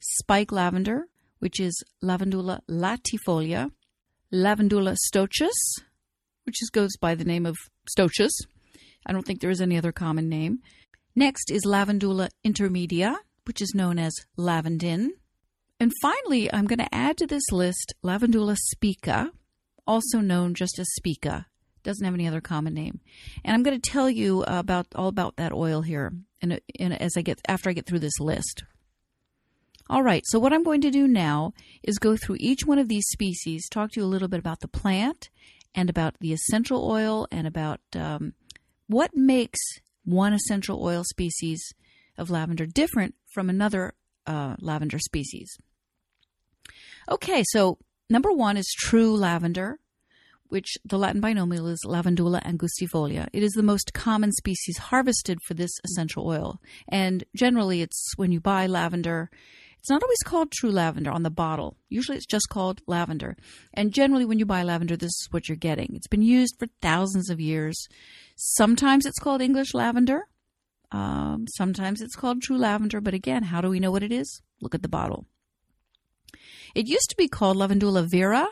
spike 0.01 0.53
lavender, 0.53 1.09
which 1.39 1.61
is 1.61 1.83
Lavandula 2.03 2.61
latifolia, 2.69 3.71
Lavandula 4.33 4.97
stoechas, 5.11 5.83
which 6.45 6.57
just 6.61 6.73
goes 6.73 6.97
by 6.97 7.15
the 7.15 7.25
name 7.25 7.47
of 7.47 7.57
stoechas. 7.97 8.31
I 9.07 9.13
don't 9.13 9.25
think 9.25 9.41
there 9.41 9.51
is 9.51 9.61
any 9.61 9.77
other 9.77 9.93
common 9.93 10.29
name. 10.29 10.61
Next 11.15 11.51
is 11.51 11.65
Lavandula 11.67 12.29
intermedia, 12.45 13.17
which 13.45 13.63
is 13.63 13.75
known 13.75 13.99
as 13.99 14.15
lavandin. 14.39 15.09
And 15.81 15.93
finally, 16.03 16.53
I'm 16.53 16.67
going 16.67 16.81
to 16.81 16.95
add 16.95 17.17
to 17.19 17.27
this 17.27 17.51
list 17.53 17.95
Lavandula 18.05 18.57
spica, 18.57 19.33
also 19.87 20.19
known 20.21 20.55
just 20.55 20.79
as 20.79 20.87
spica. 20.97 21.47
Doesn't 21.89 22.05
have 22.05 22.13
any 22.13 22.29
other 22.29 22.43
common 22.43 22.75
name. 22.75 23.01
And 23.47 23.55
I'm 23.55 23.63
going 23.63 23.81
to 23.81 23.91
tell 23.91 24.11
you 24.11 24.43
about 24.43 24.89
all 24.95 25.09
about 25.09 25.37
that 25.37 25.55
oil 25.55 25.81
here 25.81 26.13
and 26.43 26.61
as 26.79 27.17
I 27.17 27.23
get 27.23 27.41
after 27.49 27.71
I 27.71 27.73
get 27.73 27.87
through 27.87 28.01
this 28.01 28.21
list. 28.21 28.65
All 29.89 30.03
right, 30.03 30.23
so 30.27 30.39
what 30.39 30.53
I'm 30.53 30.65
going 30.65 30.83
to 30.83 30.91
do 30.91 31.09
now 31.09 31.55
is 31.83 31.99
go 31.99 32.15
through 32.15 32.37
each 32.41 32.67
one 32.67 32.79
of 32.79 32.89
these 32.89 33.07
species, 33.09 33.71
talk 33.71 33.93
to 33.93 34.01
you 34.01 34.05
a 34.05 34.07
little 34.07 34.29
bit 34.29 34.39
about 34.39 34.61
the 34.61 34.69
plant 34.69 35.31
and 35.75 35.89
about 35.89 36.17
the 36.21 36.35
essential 36.35 36.87
oil 36.87 37.27
and 37.31 37.47
about 37.47 37.81
um, 37.95 38.35
what 38.87 39.17
makes 39.17 39.59
one 40.05 40.35
essential 40.35 40.85
oil 40.85 41.05
species 41.05 41.73
of 42.19 42.29
lavender 42.29 42.67
different 42.67 43.15
from 43.33 43.49
another 43.49 43.95
uh, 44.27 44.57
lavender 44.61 44.99
species. 44.99 45.57
Okay, 47.11 47.43
so 47.49 47.79
number 48.11 48.31
one 48.31 48.59
is 48.59 48.71
true 48.79 49.17
lavender, 49.17 49.79
which 50.49 50.77
the 50.85 50.99
Latin 50.99 51.21
binomial 51.21 51.67
is 51.69 51.81
Lavandula 51.85 52.43
angustifolia. 52.43 53.29
It 53.33 53.43
is 53.43 53.53
the 53.53 53.63
most 53.63 53.93
common 53.93 54.33
species 54.33 54.79
harvested 54.79 55.41
for 55.43 55.55
this 55.55 55.73
essential 55.85 56.27
oil. 56.27 56.61
And 56.89 57.25
generally, 57.35 57.83
it's 57.83 58.13
when 58.17 58.33
you 58.33 58.41
buy 58.41 58.67
lavender, 58.67 59.31
it's 59.79 59.91
not 59.91 60.03
always 60.03 60.23
called 60.25 60.51
true 60.51 60.71
lavender 60.71 61.11
on 61.11 61.23
the 61.23 61.31
bottle. 61.31 61.77
Usually 61.89 62.17
it's 62.17 62.27
just 62.27 62.49
called 62.49 62.83
lavender. 62.87 63.37
And 63.73 63.93
generally, 63.93 64.25
when 64.25 64.39
you 64.39 64.47
buy 64.47 64.63
lavender, 64.63 64.97
this 64.97 65.11
is 65.11 65.29
what 65.31 65.49
you're 65.49 65.57
getting. 65.57 65.95
It's 65.95 66.09
been 66.09 66.23
used 66.23 66.57
for 66.59 66.67
thousands 66.83 67.31
of 67.31 67.41
years. 67.41 67.87
Sometimes 68.37 69.07
it's 69.07 69.19
called 69.19 69.41
English 69.41 69.75
lavender. 69.75 70.23
Um, 70.91 71.47
sometimes 71.57 72.01
it's 72.01 72.17
called 72.17 72.43
true 72.43 72.59
lavender. 72.59 73.01
But 73.01 73.15
again, 73.15 73.45
how 73.45 73.61
do 73.61 73.69
we 73.69 73.81
know 73.81 73.91
what 73.91 74.03
it 74.03 74.13
is? 74.13 74.43
Look 74.61 74.75
at 74.75 74.83
the 74.83 74.89
bottle. 74.89 75.27
It 76.75 76.87
used 76.87 77.11
to 77.11 77.17
be 77.17 77.29
called 77.29 77.57
Lavandula 77.57 78.09
vera 78.11 78.49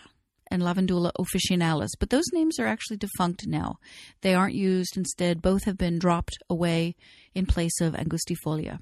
and 0.51 0.63
Lavandula 0.63 1.13
officinalis, 1.19 1.91
but 1.99 2.11
those 2.11 2.27
names 2.33 2.59
are 2.59 2.67
actually 2.67 2.97
defunct 2.97 3.47
now. 3.47 3.77
They 4.23 4.35
aren't 4.35 4.55
used. 4.55 4.97
Instead, 4.97 5.43
both 5.43 5.65
have 5.65 5.77
been 5.77 5.99
dropped 5.99 6.39
away 6.49 6.97
in 7.35 7.47
place 7.47 7.81
of 7.81 7.95
Angustifolia. 7.95 8.81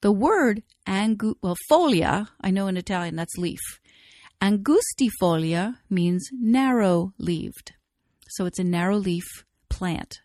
The 0.00 0.12
word 0.12 0.62
angu 0.86 1.34
well 1.42 1.56
folia, 1.70 2.28
I 2.40 2.50
know 2.50 2.68
in 2.68 2.76
Italian 2.76 3.16
that's 3.16 3.36
leaf. 3.36 3.58
Angustifolia 4.40 5.78
means 5.90 6.28
narrow-leaved. 6.32 7.72
So 8.30 8.46
it's 8.46 8.60
a 8.60 8.64
narrow-leaf 8.64 9.24
plant. 9.68 10.20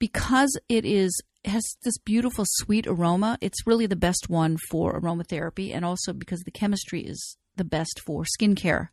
Because 0.00 0.58
it 0.68 0.84
is 0.84 1.22
has 1.44 1.76
this 1.82 1.98
beautiful 1.98 2.44
sweet 2.48 2.86
aroma, 2.86 3.38
it's 3.40 3.66
really 3.66 3.86
the 3.86 3.96
best 3.96 4.28
one 4.28 4.56
for 4.70 4.98
aromatherapy 4.98 5.74
and 5.74 5.84
also 5.84 6.12
because 6.12 6.40
the 6.40 6.50
chemistry 6.50 7.02
is 7.02 7.36
the 7.56 7.64
best 7.64 8.00
for 8.04 8.24
skincare. 8.24 8.88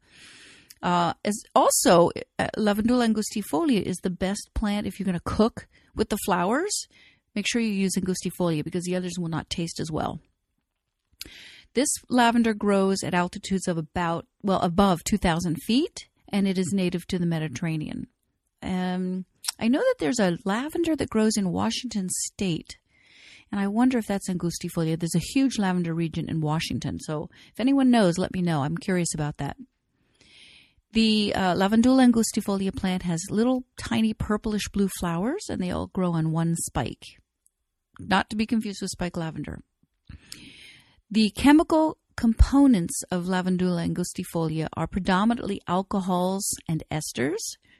Uh, 0.81 1.13
as 1.23 1.43
also, 1.53 2.09
uh, 2.39 2.47
Lavandula 2.57 3.07
angustifolia 3.07 3.81
is 3.81 3.97
the 3.97 4.09
best 4.09 4.49
plant 4.55 4.87
if 4.87 4.99
you're 4.99 5.05
going 5.05 5.13
to 5.13 5.21
cook 5.23 5.67
with 5.95 6.09
the 6.09 6.17
flowers 6.25 6.87
Make 7.35 7.47
sure 7.47 7.61
you 7.61 7.69
use 7.71 7.95
angustifolia 7.95 8.63
because 8.63 8.83
the 8.83 8.95
others 8.95 9.13
will 9.17 9.29
not 9.29 9.49
taste 9.49 9.79
as 9.79 9.91
well. 9.91 10.19
This 11.73 11.89
lavender 12.09 12.53
grows 12.53 13.03
at 13.03 13.13
altitudes 13.13 13.67
of 13.67 13.77
about, 13.77 14.27
well, 14.43 14.59
above 14.59 15.03
2,000 15.05 15.55
feet, 15.63 16.09
and 16.27 16.47
it 16.47 16.57
is 16.57 16.73
native 16.73 17.07
to 17.07 17.17
the 17.17 17.25
Mediterranean. 17.25 18.07
Um, 18.61 19.25
I 19.57 19.69
know 19.69 19.79
that 19.79 19.95
there's 19.99 20.19
a 20.19 20.37
lavender 20.43 20.95
that 20.97 21.09
grows 21.09 21.37
in 21.37 21.53
Washington 21.53 22.09
state, 22.09 22.77
and 23.51 23.61
I 23.61 23.67
wonder 23.67 23.97
if 23.97 24.07
that's 24.07 24.29
angustifolia. 24.29 24.99
There's 24.99 25.15
a 25.15 25.19
huge 25.19 25.57
lavender 25.57 25.93
region 25.93 26.29
in 26.29 26.41
Washington, 26.41 26.99
so 26.99 27.29
if 27.53 27.59
anyone 27.59 27.89
knows, 27.89 28.17
let 28.17 28.33
me 28.33 28.41
know. 28.41 28.63
I'm 28.63 28.77
curious 28.77 29.13
about 29.13 29.37
that. 29.37 29.55
The 30.93 31.33
uh, 31.33 31.55
Lavandula 31.55 32.11
angustifolia 32.11 32.75
plant 32.75 33.03
has 33.03 33.21
little 33.29 33.63
tiny 33.77 34.13
purplish 34.13 34.67
blue 34.69 34.89
flowers, 34.99 35.45
and 35.49 35.61
they 35.61 35.71
all 35.71 35.87
grow 35.87 36.11
on 36.11 36.31
one 36.31 36.55
spike 36.55 37.05
not 38.07 38.29
to 38.29 38.35
be 38.35 38.45
confused 38.45 38.81
with 38.81 38.91
spike 38.91 39.17
lavender. 39.17 39.61
The 41.09 41.29
chemical 41.31 41.97
components 42.15 43.03
of 43.11 43.25
Lavandula 43.25 43.87
angustifolia 43.87 44.67
are 44.73 44.87
predominantly 44.87 45.61
alcohols 45.67 46.49
and 46.67 46.83
esters, 46.91 47.39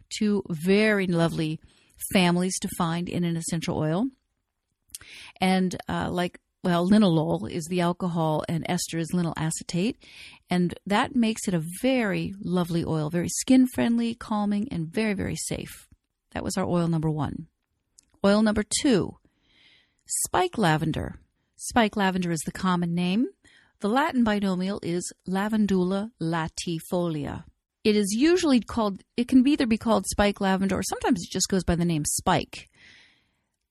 two 0.09 0.43
very 0.49 1.07
lovely 1.07 1.59
families 2.13 2.57
to 2.59 2.69
find 2.77 3.07
in 3.07 3.23
an 3.23 3.37
essential 3.37 3.77
oil. 3.77 4.05
And 5.39 5.75
uh, 5.87 6.09
like, 6.11 6.39
well, 6.63 6.87
linalool 6.87 7.49
is 7.49 7.65
the 7.65 7.81
alcohol 7.81 8.43
and 8.47 8.65
ester 8.69 8.99
is 8.99 9.11
linalyl 9.11 9.33
acetate. 9.37 9.97
And 10.49 10.73
that 10.85 11.15
makes 11.15 11.47
it 11.47 11.53
a 11.53 11.63
very 11.81 12.33
lovely 12.39 12.83
oil, 12.85 13.09
very 13.09 13.29
skin 13.29 13.67
friendly, 13.73 14.13
calming, 14.13 14.67
and 14.71 14.87
very, 14.87 15.13
very 15.13 15.35
safe. 15.35 15.87
That 16.31 16.43
was 16.43 16.57
our 16.57 16.65
oil 16.65 16.87
number 16.87 17.09
one. 17.09 17.47
Oil 18.23 18.41
number 18.41 18.63
two 18.81 19.17
Spike 20.05 20.57
lavender. 20.57 21.15
Spike 21.55 21.95
lavender 21.95 22.31
is 22.31 22.41
the 22.41 22.51
common 22.51 22.93
name. 22.93 23.27
The 23.79 23.89
Latin 23.89 24.23
binomial 24.23 24.79
is 24.83 25.11
Lavandula 25.27 26.11
latifolia. 26.21 27.45
It 27.83 27.95
is 27.95 28.13
usually 28.13 28.59
called, 28.59 29.01
it 29.17 29.27
can 29.27 29.47
either 29.47 29.65
be 29.65 29.77
called 29.77 30.05
spike 30.05 30.39
lavender 30.39 30.77
or 30.77 30.83
sometimes 30.83 31.23
it 31.23 31.31
just 31.31 31.49
goes 31.49 31.63
by 31.63 31.75
the 31.75 31.85
name 31.85 32.03
spike. 32.05 32.69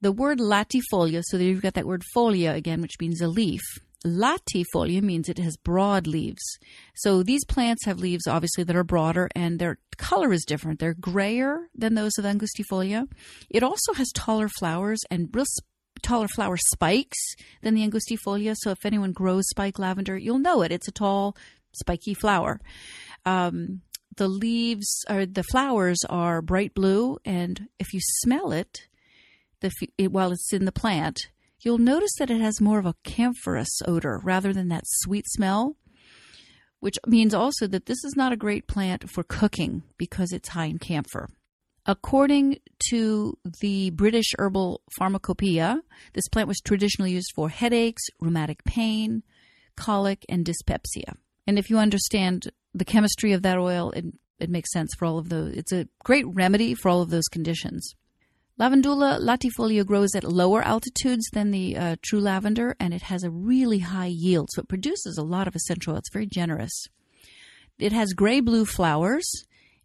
The 0.01 0.13
word 0.13 0.39
latifolia, 0.39 1.23
so 1.25 1.37
that 1.37 1.45
you've 1.45 1.63
got 1.63 1.75
that 1.75 1.87
word 1.87 2.03
folia 2.17 2.55
again, 2.55 2.81
which 2.81 2.99
means 3.01 3.21
a 3.21 3.29
leaf. 3.29 3.61
Latifolia 4.05 5.03
means 5.03 5.29
it 5.29 5.39
has 5.39 5.59
broad 5.59 6.07
leaves. 6.07 6.43
So 6.95 7.23
these 7.23 7.45
plants 7.45 7.85
have 7.85 7.99
leaves, 7.99 8.27
obviously, 8.27 8.65
that 8.65 8.77
are 8.77 8.85
broader 8.85 9.29
and 9.35 9.59
their 9.59 9.79
color 9.99 10.33
is 10.33 10.45
different. 10.47 10.81
They're 10.81 10.95
grayer 10.95 11.69
than 11.75 11.95
those 11.95 12.17
of 12.19 12.25
Angustifolia. 12.25 13.09
It 13.51 13.63
also 13.63 13.93
has 13.93 14.11
taller 14.13 14.49
flowers 14.59 15.01
and 15.11 15.29
real 15.35 15.45
taller 16.03 16.29
flower 16.29 16.57
spikes 16.57 17.19
than 17.61 17.75
the 17.75 17.87
angustifolia. 17.87 18.55
So 18.59 18.71
if 18.71 18.85
anyone 18.87 19.13
grows 19.13 19.49
spike 19.49 19.79
lavender, 19.79 20.17
you'll 20.17 20.39
know 20.39 20.63
it. 20.63 20.73
It's 20.73 20.89
a 20.89 20.93
tall, 20.93 21.37
spiky 21.73 22.15
flower. 22.15 22.59
Um, 23.27 23.83
the 24.17 24.29
leaves 24.29 25.05
or 25.09 25.27
the 25.27 25.43
flowers 25.43 25.99
are 26.09 26.43
bright 26.43 26.75
blue, 26.75 27.19
and 27.25 27.69
if 27.79 27.93
you 27.93 28.01
smell 28.23 28.53
it, 28.53 28.89
the, 29.61 30.09
while 30.09 30.33
it's 30.33 30.53
in 30.53 30.65
the 30.65 30.73
plant, 30.73 31.29
you'll 31.61 31.79
notice 31.79 32.13
that 32.19 32.31
it 32.31 32.41
has 32.41 32.61
more 32.61 32.79
of 32.79 32.87
a 32.87 32.95
camphorous 33.05 33.81
odor 33.87 34.21
rather 34.23 34.53
than 34.53 34.69
that 34.69 34.85
sweet 34.87 35.27
smell. 35.29 35.77
Which 36.81 36.97
means 37.07 37.35
also 37.35 37.67
that 37.67 37.85
this 37.85 38.03
is 38.05 38.15
not 38.17 38.33
a 38.33 38.39
great 38.39 38.67
plant 38.67 39.11
for 39.11 39.23
cooking 39.23 39.83
because 39.99 40.33
it's 40.33 40.49
high 40.49 40.65
in 40.65 40.79
camphor. 40.79 41.29
According 41.85 42.61
to 42.91 43.37
the 43.61 43.91
British 43.91 44.33
Herbal 44.39 44.81
Pharmacopoeia, 44.99 45.83
this 46.15 46.29
plant 46.29 46.49
was 46.49 46.61
traditionally 46.61 47.13
used 47.13 47.33
for 47.35 47.51
headaches, 47.51 48.03
rheumatic 48.19 48.65
pain, 48.65 49.23
colic, 49.77 50.25
and 50.29 50.45
dyspepsia. 50.45 51.17
And 51.47 51.59
if 51.59 51.69
you 51.69 51.79
understand 51.79 52.51
the 52.75 52.85
chemistry 52.85 53.33
of 53.33 53.43
that 53.43 53.59
oil, 53.59 53.91
it, 53.91 54.05
it 54.39 54.51
makes 54.51 54.73
sense 54.73 54.91
for 54.99 55.05
all 55.05 55.19
of 55.19 55.29
those. 55.29 55.55
It's 55.55 55.73
a 55.73 55.89
great 56.05 56.27
remedy 56.29 56.75
for 56.75 56.89
all 56.89 57.03
of 57.03 57.11
those 57.11 57.29
conditions. 57.29 57.95
Lavandula 58.61 59.19
latifolia 59.19 59.87
grows 59.87 60.15
at 60.15 60.23
lower 60.23 60.61
altitudes 60.61 61.25
than 61.33 61.51
the 61.51 61.77
uh, 61.79 61.97
true 62.03 62.21
lavender, 62.21 62.77
and 62.79 62.93
it 62.93 63.01
has 63.03 63.25
a 63.25 63.31
really 63.31 63.79
high 63.79 64.13
yield, 64.13 64.51
so 64.53 64.61
it 64.61 64.69
produces 64.69 65.17
a 65.17 65.23
lot 65.23 65.49
of 65.49 65.57
essential 65.57 65.95
oil. 65.95 65.99
It's 65.99 66.13
very 66.13 66.27
generous. 66.27 66.89
it 67.79 67.93
has 67.93 68.13
gray 68.13 68.41
blue 68.41 68.67
flowers 68.67 69.25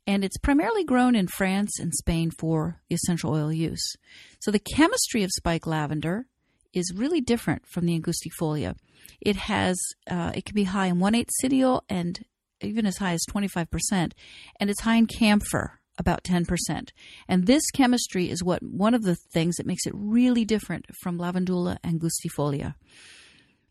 and 0.07 0.23
it's 0.23 0.37
primarily 0.37 0.83
grown 0.83 1.15
in 1.15 1.27
France 1.27 1.79
and 1.79 1.93
Spain 1.93 2.29
for 2.29 2.81
the 2.89 2.95
essential 2.95 3.33
oil 3.33 3.51
use. 3.51 3.95
So 4.39 4.51
the 4.51 4.59
chemistry 4.59 5.23
of 5.23 5.31
spike 5.31 5.65
lavender 5.65 6.25
is 6.73 6.93
really 6.93 7.21
different 7.21 7.65
from 7.65 7.85
the 7.85 7.97
angustifolia. 7.97 8.75
It 9.21 9.37
has 9.37 9.77
uh, 10.09 10.33
it 10.35 10.45
can 10.45 10.53
be 10.53 10.65
high 10.65 10.87
in 10.87 10.99
1/8 10.99 11.29
cineol 11.41 11.81
and 11.87 12.23
even 12.61 12.85
as 12.85 12.97
high 12.97 13.13
as 13.13 13.25
25%, 13.29 14.11
and 14.59 14.69
it's 14.69 14.81
high 14.81 14.95
in 14.95 15.07
camphor, 15.07 15.79
about 15.97 16.23
10%. 16.23 16.89
And 17.27 17.45
this 17.45 17.69
chemistry 17.71 18.29
is 18.29 18.43
what 18.43 18.61
one 18.61 18.93
of 18.93 19.03
the 19.03 19.15
things 19.15 19.55
that 19.55 19.65
makes 19.65 19.85
it 19.85 19.93
really 19.95 20.45
different 20.45 20.85
from 21.01 21.17
Lavandula 21.17 21.77
angustifolia. 21.81 22.75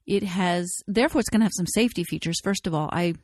It 0.06 0.22
has 0.22 0.70
therefore 0.86 1.20
it's 1.20 1.30
going 1.30 1.40
to 1.40 1.46
have 1.46 1.52
some 1.54 1.66
safety 1.66 2.04
features. 2.04 2.40
First 2.42 2.66
of 2.66 2.74
all, 2.74 2.90
I 2.92 3.14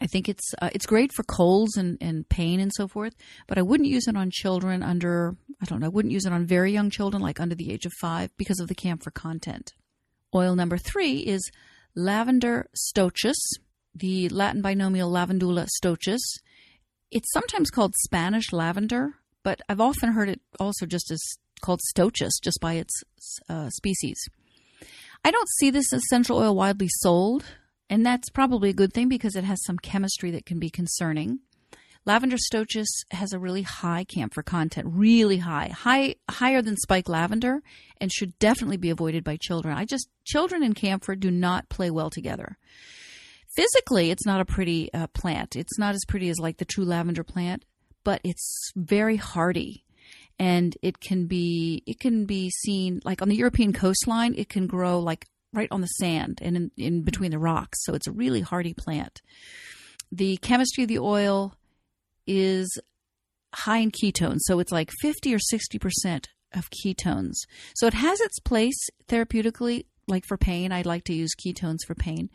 I 0.00 0.06
think 0.06 0.28
it's 0.28 0.54
uh, 0.60 0.70
it's 0.72 0.86
great 0.86 1.12
for 1.12 1.24
colds 1.24 1.76
and, 1.76 1.98
and 2.00 2.28
pain 2.28 2.60
and 2.60 2.72
so 2.72 2.86
forth, 2.86 3.14
but 3.46 3.58
I 3.58 3.62
wouldn't 3.62 3.88
use 3.88 4.06
it 4.06 4.16
on 4.16 4.30
children 4.30 4.82
under 4.82 5.36
I 5.60 5.64
don't 5.64 5.80
know, 5.80 5.86
I 5.86 5.90
wouldn't 5.90 6.12
use 6.12 6.24
it 6.24 6.32
on 6.32 6.46
very 6.46 6.72
young 6.72 6.90
children 6.90 7.20
like 7.20 7.40
under 7.40 7.54
the 7.54 7.72
age 7.72 7.84
of 7.84 7.92
5 8.00 8.30
because 8.36 8.60
of 8.60 8.68
the 8.68 8.76
camphor 8.76 9.10
content. 9.10 9.74
Oil 10.34 10.54
number 10.54 10.78
3 10.78 11.18
is 11.20 11.50
lavender 11.96 12.68
stoechas, 12.76 13.38
the 13.94 14.28
Latin 14.28 14.62
binomial 14.62 15.10
Lavandula 15.10 15.66
stoechas. 15.82 16.20
It's 17.10 17.32
sometimes 17.32 17.70
called 17.70 17.94
Spanish 18.04 18.52
lavender, 18.52 19.14
but 19.42 19.60
I've 19.68 19.80
often 19.80 20.12
heard 20.12 20.28
it 20.28 20.40
also 20.60 20.84
just 20.84 21.10
as 21.10 21.20
called 21.62 21.80
stoechas 21.94 22.32
just 22.42 22.60
by 22.60 22.74
its 22.74 23.02
uh, 23.48 23.70
species. 23.70 24.18
I 25.24 25.30
don't 25.30 25.48
see 25.58 25.70
this 25.70 25.92
essential 25.92 26.38
oil 26.38 26.54
widely 26.54 26.88
sold, 27.00 27.44
and 27.88 28.04
that's 28.04 28.30
probably 28.30 28.70
a 28.70 28.74
good 28.74 28.92
thing 28.92 29.08
because 29.08 29.36
it 29.36 29.44
has 29.44 29.64
some 29.64 29.78
chemistry 29.78 30.30
that 30.32 30.46
can 30.46 30.58
be 30.58 30.70
concerning. 30.70 31.40
Lavender 32.04 32.36
stoechas 32.36 32.86
has 33.10 33.32
a 33.32 33.38
really 33.38 33.62
high 33.62 34.04
camphor 34.04 34.42
content, 34.42 34.86
really 34.90 35.38
high, 35.38 35.68
high 35.68 36.14
higher 36.30 36.62
than 36.62 36.76
spike 36.76 37.08
lavender, 37.08 37.62
and 38.00 38.12
should 38.12 38.38
definitely 38.38 38.76
be 38.76 38.90
avoided 38.90 39.24
by 39.24 39.36
children. 39.36 39.76
I 39.76 39.84
just 39.84 40.08
children 40.24 40.62
and 40.62 40.76
camphor 40.76 41.16
do 41.16 41.30
not 41.30 41.68
play 41.68 41.90
well 41.90 42.10
together. 42.10 42.56
Physically, 43.58 44.12
it's 44.12 44.24
not 44.24 44.40
a 44.40 44.44
pretty 44.44 44.88
uh, 44.94 45.08
plant. 45.08 45.56
It's 45.56 45.80
not 45.80 45.96
as 45.96 46.04
pretty 46.06 46.28
as 46.28 46.38
like 46.38 46.58
the 46.58 46.64
true 46.64 46.84
lavender 46.84 47.24
plant, 47.24 47.64
but 48.04 48.20
it's 48.22 48.70
very 48.76 49.16
hardy 49.16 49.84
and 50.38 50.76
it 50.80 51.00
can 51.00 51.26
be 51.26 51.82
it 51.84 51.98
can 51.98 52.24
be 52.24 52.50
seen 52.50 53.00
like 53.04 53.20
on 53.20 53.28
the 53.28 53.34
European 53.34 53.72
coastline. 53.72 54.32
It 54.36 54.48
can 54.48 54.68
grow 54.68 55.00
like 55.00 55.26
right 55.52 55.66
on 55.72 55.80
the 55.80 55.88
sand 55.88 56.38
and 56.40 56.56
in, 56.56 56.70
in 56.76 57.02
between 57.02 57.32
the 57.32 57.38
rocks. 57.40 57.78
So 57.82 57.94
it's 57.94 58.06
a 58.06 58.12
really 58.12 58.42
hardy 58.42 58.74
plant. 58.74 59.20
The 60.12 60.36
chemistry 60.36 60.84
of 60.84 60.88
the 60.88 61.00
oil 61.00 61.54
is 62.28 62.78
high 63.52 63.78
in 63.78 63.90
ketones, 63.90 64.42
so 64.42 64.60
it's 64.60 64.70
like 64.70 64.92
fifty 65.00 65.34
or 65.34 65.40
sixty 65.40 65.80
percent 65.80 66.28
of 66.54 66.70
ketones. 66.70 67.34
So 67.74 67.88
it 67.88 67.94
has 67.94 68.20
its 68.20 68.38
place 68.38 68.78
therapeutically. 69.08 69.86
Like 70.08 70.24
for 70.26 70.36
pain, 70.38 70.72
I'd 70.72 70.86
like 70.86 71.04
to 71.04 71.14
use 71.14 71.34
ketones 71.34 71.84
for 71.86 71.94
pain. 71.94 72.30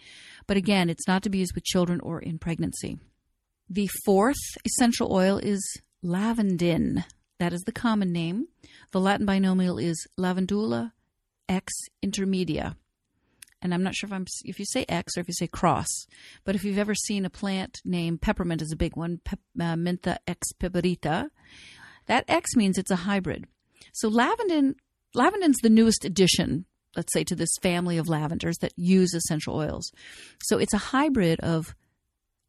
But 0.47 0.57
again, 0.57 0.89
it's 0.89 1.07
not 1.07 1.23
to 1.23 1.29
be 1.29 1.39
used 1.39 1.55
with 1.55 1.63
children 1.63 1.99
or 2.01 2.19
in 2.19 2.37
pregnancy. 2.37 2.99
The 3.69 3.89
fourth 4.05 4.37
essential 4.65 5.11
oil 5.11 5.37
is 5.37 5.61
lavandin. 6.05 7.03
That 7.39 7.53
is 7.53 7.61
the 7.61 7.71
common 7.71 8.11
name. 8.11 8.47
The 8.91 8.99
Latin 8.99 9.25
binomial 9.25 9.79
is 9.79 10.07
Lavandula 10.19 10.91
X 11.49 11.73
intermedia. 12.05 12.75
And 13.61 13.73
I'm 13.73 13.83
not 13.83 13.95
sure 13.95 14.07
if 14.07 14.13
I'm 14.13 14.25
if 14.43 14.59
you 14.59 14.65
say 14.65 14.85
X 14.87 15.17
or 15.17 15.21
if 15.21 15.27
you 15.27 15.33
say 15.33 15.47
cross, 15.47 15.87
but 16.43 16.53
if 16.53 16.63
you've 16.63 16.77
ever 16.77 16.93
seen 16.93 17.25
a 17.25 17.29
plant 17.29 17.79
named 17.85 18.21
peppermint 18.21 18.61
is 18.61 18.71
a 18.73 18.77
big 18.77 18.95
one, 18.97 19.21
Pep, 19.23 19.39
uh, 19.59 19.75
Mentha 19.75 20.17
X 20.27 20.49
piperita, 20.59 21.29
that 22.07 22.25
X 22.27 22.55
means 22.55 22.77
it's 22.77 22.91
a 22.91 22.97
hybrid. 22.97 23.47
So 23.93 24.09
lavandin 24.09 24.75
lavandin's 25.15 25.59
the 25.63 25.69
newest 25.69 26.03
addition 26.03 26.65
let's 26.95 27.13
say, 27.13 27.23
to 27.25 27.35
this 27.35 27.55
family 27.61 27.97
of 27.97 28.07
lavenders 28.07 28.57
that 28.59 28.73
use 28.75 29.13
essential 29.13 29.55
oils. 29.55 29.91
So 30.43 30.57
it's 30.57 30.73
a 30.73 30.89
hybrid 30.93 31.39
of 31.39 31.75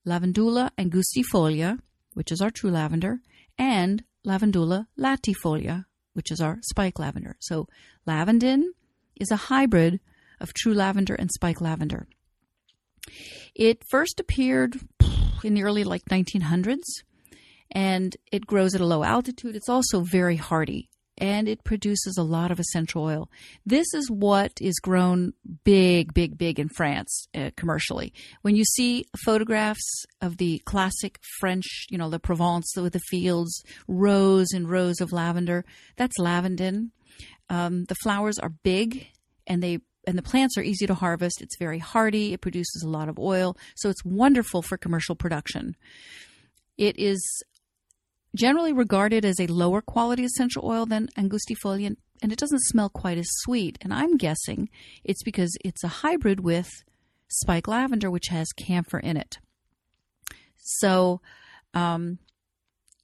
Lavandula 0.07 0.71
angustifolia, 0.79 1.79
which 2.13 2.31
is 2.31 2.41
our 2.41 2.51
true 2.51 2.71
lavender, 2.71 3.21
and 3.59 4.05
Lavandula 4.27 4.87
latifolia, 4.99 5.87
which 6.13 6.31
is 6.31 6.41
our 6.41 6.59
spike 6.63 6.99
lavender. 6.99 7.37
So 7.41 7.69
lavandin 8.07 8.65
is 9.17 9.31
a 9.31 9.37
hybrid 9.37 10.01
of 10.41 10.55
true 10.55 10.75
lavender 10.75 11.15
and 11.15 11.31
spike 11.31 11.61
lavender. 11.61 12.07
It 13.55 13.85
first 13.89 14.19
appeared 14.19 14.81
in 15.43 15.55
the 15.55 15.63
early 15.63 15.85
like 15.85 16.05
1900s 16.07 16.83
and 17.71 18.17
it 18.33 18.47
grows 18.47 18.75
at 18.75 18.81
a 18.81 18.87
low 18.87 19.05
altitude. 19.05 19.57
It's 19.57 19.69
also 19.69 20.01
very 20.01 20.37
hardy 20.37 20.89
and 21.19 21.49
it 21.49 21.65
produces 21.65 22.17
a 22.19 22.23
lot 22.23 22.51
of 22.51 22.59
essential 22.59 23.05
oil. 23.05 23.31
This 23.65 23.87
is 23.95 24.11
what 24.11 24.53
is 24.61 24.75
grown 24.81 25.33
big, 25.65 26.13
big, 26.13 26.37
big 26.37 26.59
in 26.59 26.69
France 26.69 27.29
uh, 27.35 27.51
commercially. 27.57 28.13
When 28.43 28.57
you 28.57 28.65
see 28.65 29.07
photographs 29.25 30.05
of 30.21 30.39
the 30.39 30.61
classic 30.65 31.21
French, 31.39 31.87
you 31.89 31.99
know, 31.99 32.11
the 32.11 32.19
Provence 32.19 32.73
with 32.77 32.93
the 32.93 33.01
fields, 33.11 33.63
rows 33.87 34.49
and 34.53 34.69
rows 34.69 35.01
of 35.01 35.13
lavender, 35.13 35.65
that's 35.97 36.19
lavandin. 36.19 36.91
Um, 37.49 37.85
the 37.85 37.97
flowers 37.97 38.39
are 38.39 38.49
big 38.49 39.07
and 39.47 39.63
they 39.63 39.81
and 40.07 40.19
the 40.19 40.23
plants 40.23 40.59
are 40.59 40.63
easy 40.63 40.87
to 40.87 40.95
harvest. 40.95 41.41
It's 41.41 41.57
very 41.59 41.79
hardy. 41.79 42.35
It 42.35 42.43
produces 42.43 42.83
a 42.85 42.89
lot 42.89 43.09
of 43.09 43.19
oil, 43.19 43.57
so 43.75 43.89
it's 43.89 44.05
wonderful 44.05 44.61
for 44.61 44.77
commercial 44.77 45.15
production. 45.15 45.77
It 46.77 46.99
is 46.99 47.23
generally 48.35 48.73
regarded 48.73 49.25
as 49.25 49.39
a 49.39 49.47
lower 49.47 49.81
quality 49.81 50.25
essential 50.25 50.65
oil 50.65 50.87
than 50.87 51.09
angustifolia, 51.17 51.97
and 52.23 52.33
it 52.33 52.39
doesn't 52.39 52.65
smell 52.65 52.89
quite 52.89 53.19
as 53.19 53.27
sweet. 53.43 53.79
And 53.81 53.93
I'm 53.93 54.17
guessing 54.17 54.69
it's 55.05 55.23
because 55.23 55.57
it's 55.65 55.85
a 55.85 55.89
hybrid 55.89 56.41
with 56.41 56.71
spike 57.29 57.69
lavender, 57.69 58.11
which 58.11 58.29
has 58.29 58.49
camphor 58.53 58.99
in 58.99 59.17
it. 59.17 59.39
So, 60.57 61.21
um, 61.75 62.19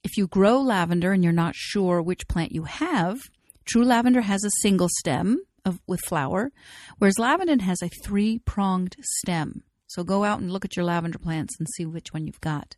if 0.03 0.17
you 0.17 0.27
grow 0.27 0.59
lavender 0.59 1.11
and 1.11 1.23
you're 1.23 1.33
not 1.33 1.55
sure 1.55 2.01
which 2.01 2.27
plant 2.27 2.51
you 2.51 2.63
have, 2.63 3.19
true 3.65 3.83
lavender 3.83 4.21
has 4.21 4.43
a 4.43 4.61
single 4.61 4.89
stem 4.89 5.41
of, 5.63 5.79
with 5.87 6.01
flower, 6.07 6.51
whereas 6.97 7.17
lavandin 7.19 7.61
has 7.61 7.81
a 7.83 7.89
three 8.03 8.39
pronged 8.39 8.95
stem. 9.01 9.63
So 9.87 10.03
go 10.03 10.23
out 10.23 10.39
and 10.39 10.51
look 10.51 10.65
at 10.65 10.75
your 10.75 10.85
lavender 10.85 11.19
plants 11.19 11.55
and 11.59 11.67
see 11.75 11.85
which 11.85 12.13
one 12.13 12.25
you've 12.25 12.41
got. 12.41 12.75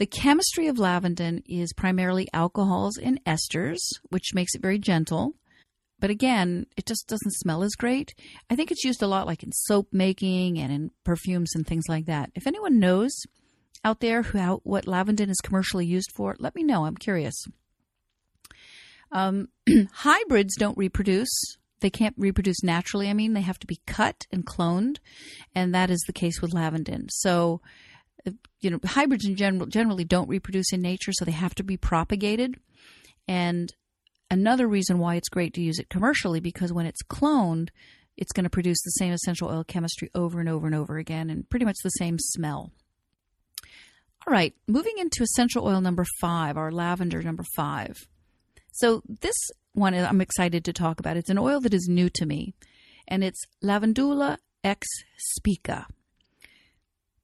The 0.00 0.06
chemistry 0.06 0.66
of 0.66 0.78
lavandin 0.78 1.42
is 1.46 1.74
primarily 1.74 2.26
alcohols 2.32 2.96
and 2.96 3.22
esters, 3.26 3.76
which 4.08 4.32
makes 4.32 4.54
it 4.54 4.62
very 4.62 4.78
gentle. 4.78 5.34
But 5.98 6.08
again, 6.08 6.64
it 6.74 6.86
just 6.86 7.06
doesn't 7.06 7.34
smell 7.34 7.62
as 7.62 7.74
great. 7.74 8.14
I 8.48 8.56
think 8.56 8.70
it's 8.70 8.82
used 8.82 9.02
a 9.02 9.06
lot 9.06 9.26
like 9.26 9.42
in 9.42 9.52
soap 9.52 9.88
making 9.92 10.58
and 10.58 10.72
in 10.72 10.90
perfumes 11.04 11.54
and 11.54 11.66
things 11.66 11.84
like 11.86 12.06
that. 12.06 12.30
If 12.34 12.46
anyone 12.46 12.78
knows 12.78 13.12
out 13.84 14.00
there 14.00 14.22
who 14.22 14.38
how, 14.38 14.60
what 14.64 14.86
lavandin 14.86 15.28
is 15.28 15.42
commercially 15.42 15.84
used 15.84 16.12
for, 16.14 16.34
let 16.38 16.54
me 16.54 16.62
know. 16.62 16.86
I'm 16.86 16.96
curious. 16.96 17.44
Um, 19.12 19.48
hybrids 19.92 20.56
don't 20.56 20.78
reproduce. 20.78 21.58
They 21.80 21.90
can't 21.90 22.14
reproduce 22.16 22.62
naturally. 22.62 23.10
I 23.10 23.12
mean, 23.12 23.34
they 23.34 23.42
have 23.42 23.58
to 23.58 23.66
be 23.66 23.82
cut 23.86 24.26
and 24.32 24.46
cloned, 24.46 24.96
and 25.54 25.74
that 25.74 25.90
is 25.90 26.02
the 26.06 26.14
case 26.14 26.40
with 26.40 26.54
lavandin. 26.54 27.08
So 27.10 27.60
you 28.60 28.70
know, 28.70 28.78
hybrids 28.84 29.26
in 29.26 29.36
general 29.36 29.66
generally 29.66 30.04
don't 30.04 30.28
reproduce 30.28 30.72
in 30.72 30.82
nature, 30.82 31.12
so 31.12 31.24
they 31.24 31.32
have 31.32 31.54
to 31.56 31.62
be 31.62 31.76
propagated. 31.76 32.56
And 33.26 33.72
another 34.30 34.68
reason 34.68 34.98
why 34.98 35.16
it's 35.16 35.28
great 35.28 35.54
to 35.54 35.62
use 35.62 35.78
it 35.78 35.88
commercially 35.88 36.40
because 36.40 36.72
when 36.72 36.86
it's 36.86 37.02
cloned, 37.02 37.68
it's 38.16 38.32
going 38.32 38.44
to 38.44 38.50
produce 38.50 38.80
the 38.82 38.90
same 38.90 39.12
essential 39.12 39.48
oil 39.48 39.64
chemistry 39.64 40.10
over 40.14 40.40
and 40.40 40.48
over 40.48 40.66
and 40.66 40.74
over 40.74 40.98
again, 40.98 41.30
and 41.30 41.48
pretty 41.48 41.64
much 41.64 41.76
the 41.82 41.90
same 41.90 42.18
smell. 42.18 42.70
All 44.26 44.32
right, 44.32 44.54
moving 44.68 44.94
into 44.98 45.22
essential 45.22 45.66
oil 45.66 45.80
number 45.80 46.04
five, 46.20 46.58
our 46.58 46.70
lavender 46.70 47.22
number 47.22 47.44
five. 47.56 47.96
So 48.72 49.02
this 49.20 49.36
one 49.72 49.94
I'm 49.94 50.20
excited 50.20 50.64
to 50.66 50.72
talk 50.72 51.00
about. 51.00 51.16
It's 51.16 51.30
an 51.30 51.38
oil 51.38 51.60
that 51.60 51.74
is 51.74 51.88
new 51.88 52.10
to 52.10 52.26
me, 52.26 52.54
and 53.08 53.24
it's 53.24 53.42
Lavandula 53.64 54.36
X 54.62 54.86
Spica. 55.16 55.86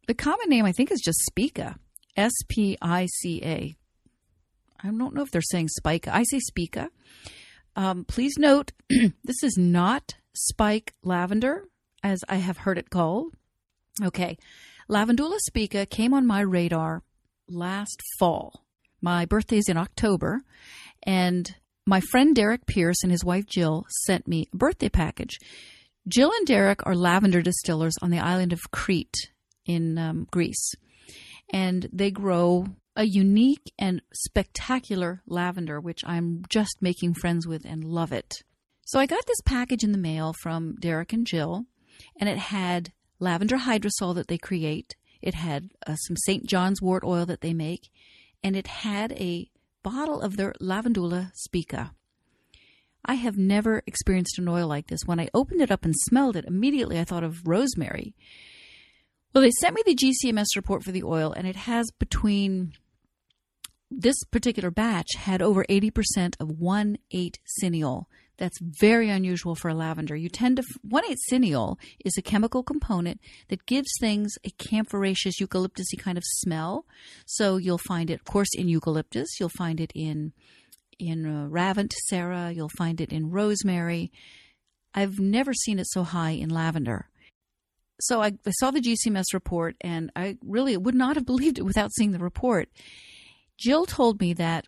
The 0.06 0.14
common 0.14 0.48
name, 0.48 0.64
I 0.64 0.72
think, 0.72 0.90
is 0.90 1.00
just 1.04 1.18
Spica. 1.26 1.76
S 2.16 2.32
P 2.48 2.78
I 2.80 3.06
C 3.06 3.42
A. 3.44 3.76
I 4.82 4.86
don't 4.86 5.14
know 5.14 5.22
if 5.22 5.30
they're 5.30 5.42
saying 5.42 5.68
Spica. 5.68 6.14
I 6.14 6.22
say 6.22 6.38
Spica. 6.38 6.90
Um, 7.74 8.04
please 8.04 8.34
note, 8.38 8.72
this 8.88 9.42
is 9.42 9.56
not 9.58 10.14
spike 10.34 10.94
lavender, 11.02 11.68
as 12.02 12.20
I 12.28 12.36
have 12.36 12.58
heard 12.58 12.78
it 12.78 12.88
called. 12.88 13.34
Okay. 14.02 14.38
Lavandula 14.88 15.38
spica 15.40 15.84
came 15.84 16.14
on 16.14 16.26
my 16.26 16.40
radar 16.40 17.02
last 17.48 18.00
fall. 18.18 18.64
My 19.02 19.26
birthday 19.26 19.58
is 19.58 19.68
in 19.68 19.76
October, 19.76 20.42
and 21.02 21.54
my 21.86 22.00
friend 22.00 22.34
Derek 22.34 22.66
Pierce 22.66 23.02
and 23.02 23.10
his 23.10 23.24
wife 23.24 23.46
Jill 23.46 23.86
sent 24.04 24.26
me 24.26 24.48
a 24.52 24.56
birthday 24.56 24.88
package. 24.88 25.38
Jill 26.08 26.30
and 26.32 26.46
Derek 26.46 26.86
are 26.86 26.94
lavender 26.94 27.42
distillers 27.42 27.94
on 28.00 28.10
the 28.10 28.18
island 28.18 28.52
of 28.52 28.70
Crete 28.70 29.32
in 29.66 29.98
um, 29.98 30.26
Greece, 30.30 30.74
and 31.52 31.88
they 31.92 32.10
grow 32.10 32.66
a 32.96 33.04
unique 33.04 33.72
and 33.78 34.00
spectacular 34.12 35.22
lavender, 35.26 35.80
which 35.80 36.02
I'm 36.06 36.42
just 36.48 36.78
making 36.80 37.14
friends 37.14 37.46
with 37.46 37.64
and 37.64 37.84
love 37.84 38.12
it. 38.12 38.42
So 38.86 38.98
I 38.98 39.06
got 39.06 39.26
this 39.26 39.40
package 39.44 39.84
in 39.84 39.92
the 39.92 39.98
mail 39.98 40.32
from 40.42 40.76
Derek 40.76 41.12
and 41.12 41.26
Jill, 41.26 41.66
and 42.18 42.28
it 42.28 42.38
had 42.38 42.92
lavender 43.18 43.58
hydrosol 43.58 44.14
that 44.14 44.28
they 44.28 44.38
create. 44.38 44.96
It 45.20 45.34
had 45.34 45.70
uh, 45.86 45.96
some 45.96 46.16
St. 46.16 46.46
John's 46.46 46.80
wort 46.80 47.04
oil 47.04 47.26
that 47.26 47.40
they 47.40 47.52
make, 47.52 47.90
and 48.42 48.56
it 48.56 48.66
had 48.66 49.12
a 49.12 49.50
bottle 49.82 50.20
of 50.20 50.36
their 50.36 50.54
Lavandula 50.60 51.30
spica. 51.34 51.92
I 53.04 53.14
have 53.14 53.36
never 53.36 53.82
experienced 53.86 54.38
an 54.38 54.48
oil 54.48 54.66
like 54.66 54.88
this. 54.88 55.04
When 55.06 55.20
I 55.20 55.28
opened 55.32 55.60
it 55.60 55.70
up 55.70 55.84
and 55.84 55.94
smelled 55.96 56.36
it, 56.36 56.44
immediately 56.44 56.98
I 56.98 57.04
thought 57.04 57.22
of 57.22 57.46
rosemary. 57.46 58.14
Well, 59.34 59.42
they 59.42 59.50
sent 59.50 59.74
me 59.74 59.82
the 59.84 59.94
GCMS 59.94 60.56
report 60.56 60.82
for 60.82 60.92
the 60.92 61.02
oil, 61.02 61.32
and 61.32 61.46
it 61.46 61.56
has 61.56 61.90
between 61.98 62.72
this 63.90 64.16
particular 64.30 64.70
batch 64.70 65.14
had 65.16 65.42
over 65.42 65.64
80% 65.68 66.36
of 66.40 66.58
1 66.58 66.98
8 67.10 67.38
cineol. 67.62 68.06
That's 68.38 68.58
very 68.60 69.08
unusual 69.08 69.54
for 69.54 69.68
a 69.68 69.74
lavender. 69.74 70.14
You 70.14 70.28
tend 70.28 70.56
to 70.56 70.64
1/8 70.86 71.16
cineol 71.30 71.78
is 72.04 72.18
a 72.18 72.22
chemical 72.22 72.62
component 72.62 73.20
that 73.48 73.66
gives 73.66 73.88
things 73.98 74.34
a 74.44 74.50
camphoraceous 74.50 75.40
eucalyptusy 75.40 75.98
kind 75.98 76.18
of 76.18 76.24
smell. 76.26 76.84
So 77.24 77.56
you'll 77.56 77.78
find 77.78 78.10
it, 78.10 78.20
of 78.20 78.24
course, 78.24 78.50
in 78.54 78.68
eucalyptus. 78.68 79.28
You'll 79.40 79.48
find 79.48 79.80
it 79.80 79.92
in 79.94 80.32
in 80.98 81.26
uh, 81.26 81.48
Ravensara. 81.48 82.54
You'll 82.54 82.70
find 82.76 83.00
it 83.00 83.12
in 83.12 83.30
rosemary. 83.30 84.12
I've 84.94 85.18
never 85.18 85.52
seen 85.52 85.78
it 85.78 85.86
so 85.88 86.02
high 86.02 86.30
in 86.30 86.50
lavender. 86.50 87.08
So 88.00 88.22
I, 88.22 88.32
I 88.46 88.50
saw 88.50 88.70
the 88.70 88.80
GCMS 88.80 89.32
report, 89.32 89.76
and 89.80 90.12
I 90.14 90.36
really 90.42 90.76
would 90.76 90.94
not 90.94 91.16
have 91.16 91.26
believed 91.26 91.58
it 91.58 91.64
without 91.64 91.92
seeing 91.94 92.12
the 92.12 92.18
report. 92.18 92.68
Jill 93.58 93.86
told 93.86 94.20
me 94.20 94.34
that 94.34 94.66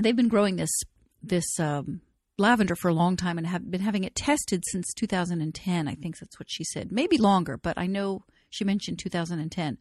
they've 0.00 0.16
been 0.16 0.28
growing 0.28 0.56
this 0.56 0.70
this 1.22 1.58
um, 1.58 2.00
lavender 2.38 2.76
for 2.76 2.88
a 2.88 2.94
long 2.94 3.16
time 3.16 3.38
and 3.38 3.46
have 3.46 3.70
been 3.70 3.80
having 3.80 4.04
it 4.04 4.14
tested 4.14 4.62
since 4.66 4.92
2010. 4.94 5.88
I 5.88 5.94
think 5.94 6.18
that's 6.18 6.38
what 6.38 6.50
she 6.50 6.64
said. 6.64 6.92
Maybe 6.92 7.18
longer, 7.18 7.56
but 7.56 7.78
I 7.78 7.86
know 7.86 8.24
she 8.50 8.64
mentioned 8.64 8.98
2010. 8.98 9.78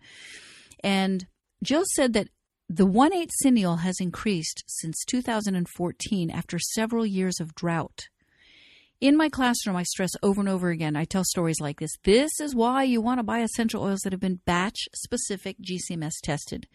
And 0.83 1.27
Jill 1.63 1.83
said 1.95 2.13
that 2.13 2.29
the 2.69 2.85
1 2.85 3.13
8 3.13 3.29
cineol 3.43 3.79
has 3.79 3.99
increased 3.99 4.63
since 4.67 5.03
2014 5.05 6.31
after 6.31 6.57
several 6.59 7.05
years 7.05 7.39
of 7.39 7.55
drought. 7.55 8.07
In 9.01 9.17
my 9.17 9.27
classroom, 9.27 9.75
I 9.75 9.83
stress 9.83 10.11
over 10.23 10.39
and 10.39 10.47
over 10.47 10.69
again, 10.69 10.95
I 10.95 11.03
tell 11.03 11.25
stories 11.25 11.59
like 11.59 11.79
this. 11.79 11.91
This 12.03 12.31
is 12.39 12.55
why 12.55 12.83
you 12.83 13.01
want 13.01 13.19
to 13.19 13.23
buy 13.23 13.39
essential 13.39 13.83
oils 13.83 13.99
that 14.03 14.13
have 14.13 14.21
been 14.21 14.39
batch 14.45 14.77
specific 14.95 15.57
GCMS 15.61 16.13
tested. 16.23 16.65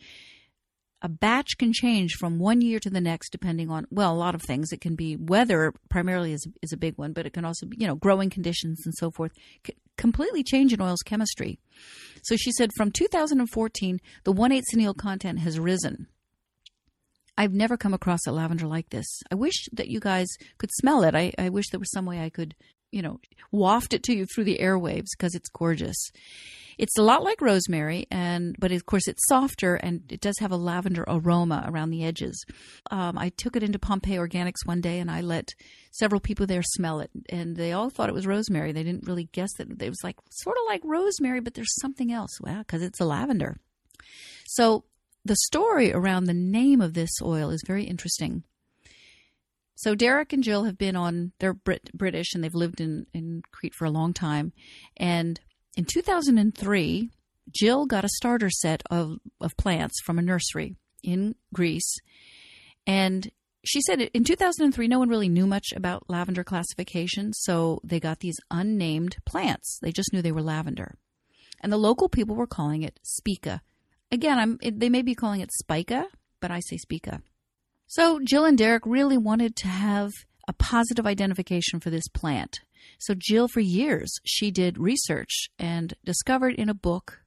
A 1.01 1.09
batch 1.09 1.57
can 1.59 1.73
change 1.73 2.13
from 2.21 2.39
one 2.39 2.61
year 2.61 2.79
to 2.81 2.91
the 2.91 3.01
next 3.01 3.31
depending 3.31 3.71
on 3.71 3.87
well 3.91 4.13
a 4.13 4.19
lot 4.19 4.35
of 4.35 4.43
things. 4.43 4.71
It 4.71 4.83
can 4.83 4.97
be 4.97 5.17
weather 5.17 5.73
primarily 5.89 6.35
is, 6.35 6.47
is 6.61 6.75
a 6.75 6.77
big 6.77 6.99
one 6.99 7.15
but 7.15 7.25
it 7.25 7.33
can 7.33 7.47
also 7.47 7.65
be 7.65 7.79
you 7.81 7.87
know 7.87 7.95
growing 7.95 8.29
conditions 8.29 8.83
and 8.85 8.95
so 8.95 9.11
forth. 9.11 9.33
C- 9.67 9.75
completely 9.97 10.43
change 10.43 10.75
an 10.75 10.83
oil's 10.83 11.01
chemistry. 11.03 11.59
So 12.23 12.37
she 12.37 12.53
said 12.53 12.71
from 12.77 12.91
2014 12.93 13.99
the 14.25 14.33
1/8 14.35 14.63
cineol 14.75 14.95
content 14.95 15.39
has 15.39 15.59
risen 15.59 16.07
I've 17.41 17.55
never 17.55 17.79
come 17.79 17.95
across 17.95 18.27
a 18.27 18.33
lavender 18.33 18.67
like 18.67 18.91
this. 18.91 19.07
I 19.33 19.35
wish 19.35 19.65
that 19.73 19.89
you 19.89 19.99
guys 19.99 20.29
could 20.59 20.71
smell 20.75 21.05
it. 21.05 21.15
I, 21.15 21.33
I 21.39 21.49
wish 21.49 21.71
there 21.71 21.81
was 21.81 21.91
some 21.91 22.05
way 22.05 22.21
I 22.21 22.29
could, 22.29 22.55
you 22.93 23.01
know, 23.01 23.19
waft 23.51 23.95
it 23.95 24.03
to 24.03 24.15
you 24.15 24.27
through 24.27 24.45
the 24.45 24.59
airwaves 24.59 25.07
because 25.17 25.35
it's 25.35 25.49
gorgeous. 25.49 25.97
It's 26.77 26.99
a 26.99 27.03
lot 27.03 27.23
like 27.23 27.41
rosemary, 27.41 28.07
and 28.11 28.55
but 28.59 28.73
of 28.73 28.85
course 28.85 29.09
it's 29.09 29.27
softer 29.27 29.77
and 29.77 30.03
it 30.13 30.21
does 30.21 30.39
have 30.41 30.53
a 30.53 30.57
lavender 30.57 31.03
aroma 31.09 31.65
around 31.67 31.89
the 31.89 32.05
edges. 32.05 32.45
Um, 32.91 33.17
I 33.17 33.31
took 33.31 33.57
it 33.57 33.63
into 33.63 33.79
Pompeii 33.79 34.19
Organics 34.19 34.67
one 34.67 34.83
day, 34.83 34.99
and 34.99 35.11
I 35.11 35.23
let 35.23 35.49
several 35.93 36.21
people 36.21 36.45
there 36.47 36.63
smell 36.63 37.01
it, 37.01 37.11
and 37.31 37.57
they 37.57 37.73
all 37.73 37.89
thought 37.89 38.11
it 38.11 38.15
was 38.15 38.27
rosemary. 38.27 38.73
They 38.73 38.85
didn't 38.85 39.07
really 39.07 39.31
guess 39.33 39.55
that 39.55 39.81
it 39.81 39.89
was 39.89 40.05
like 40.05 40.17
sort 40.29 40.59
of 40.59 40.65
like 40.69 40.83
rosemary, 40.85 41.41
but 41.41 41.55
there's 41.55 41.81
something 41.81 42.13
else. 42.13 42.39
Well, 42.39 42.59
because 42.59 42.83
it's 42.83 43.01
a 43.01 43.07
lavender. 43.07 43.57
So 44.47 44.85
the 45.25 45.37
story 45.37 45.93
around 45.93 46.25
the 46.25 46.35
name 46.35 46.81
of 46.81 46.95
this 46.95 47.11
oil 47.23 47.51
is 47.51 47.63
very 47.67 47.85
interesting. 47.85 48.45
So 49.75 49.95
Derek 49.95 50.33
and 50.33 50.43
Jill 50.43 50.65
have 50.65 50.77
been 50.77 50.97
on. 50.97 51.33
They're 51.39 51.55
Brit- 51.55 51.91
British 51.95 52.35
and 52.35 52.45
they've 52.45 52.55
lived 52.55 52.81
in 52.81 53.07
in 53.15 53.43
Crete 53.51 53.75
for 53.75 53.87
a 53.87 53.91
long 53.91 54.13
time, 54.13 54.53
and 54.97 55.41
in 55.77 55.85
2003, 55.85 57.11
Jill 57.53 57.87
got 57.87 58.05
a 58.05 58.09
starter 58.17 58.51
set 58.51 58.83
of, 58.91 59.19
of 59.41 59.57
plants 59.57 60.01
from 60.05 60.19
a 60.19 60.23
nursery 60.23 60.77
in 61.03 61.35
Greece. 61.53 61.97
And 62.87 63.31
she 63.65 63.81
said 63.83 64.01
in 64.01 64.25
2003, 64.25 64.89
no 64.89 64.99
one 64.99 65.09
really 65.09 65.29
knew 65.29 65.47
much 65.47 65.69
about 65.75 66.09
lavender 66.09 66.45
classification, 66.45 67.33
so 67.33 67.81
they 67.85 68.01
got 68.01 68.21
these 68.21 68.39
unnamed 68.51 69.17
plants. 69.27 69.79
They 69.83 69.93
just 69.93 70.13
knew 70.13 70.23
they 70.23 70.33
were 70.33 70.43
lavender. 70.43 70.97
And 71.61 71.73
the 71.73 71.77
local 71.77 72.09
people 72.09 72.37
were 72.37 72.47
calling 72.47 72.83
it 72.83 72.99
spica. 73.03 73.61
Again, 74.13 74.39
I'm, 74.39 74.59
they 74.63 74.89
may 74.89 75.03
be 75.03 75.15
calling 75.15 75.41
it 75.41 75.53
spica, 75.53 76.07
but 76.41 76.51
I 76.51 76.61
say 76.61 76.77
spica. 76.77 77.23
So 77.87 78.21
Jill 78.25 78.45
and 78.45 78.59
Derek 78.59 78.85
really 78.87 79.19
wanted 79.19 79.57
to 79.57 79.69
have 79.69 80.11
a 80.49 80.53
positive 80.53 81.07
identification 81.07 81.81
for 81.81 81.91
this 81.91 82.09
plant. 82.09 82.61
So, 82.99 83.15
Jill, 83.17 83.47
for 83.49 83.61
years, 83.61 84.19
she 84.25 84.51
did 84.51 84.79
research 84.79 85.49
and 85.59 85.95
discovered 86.05 86.55
in 86.55 86.69
a 86.69 86.75
book 86.75 87.21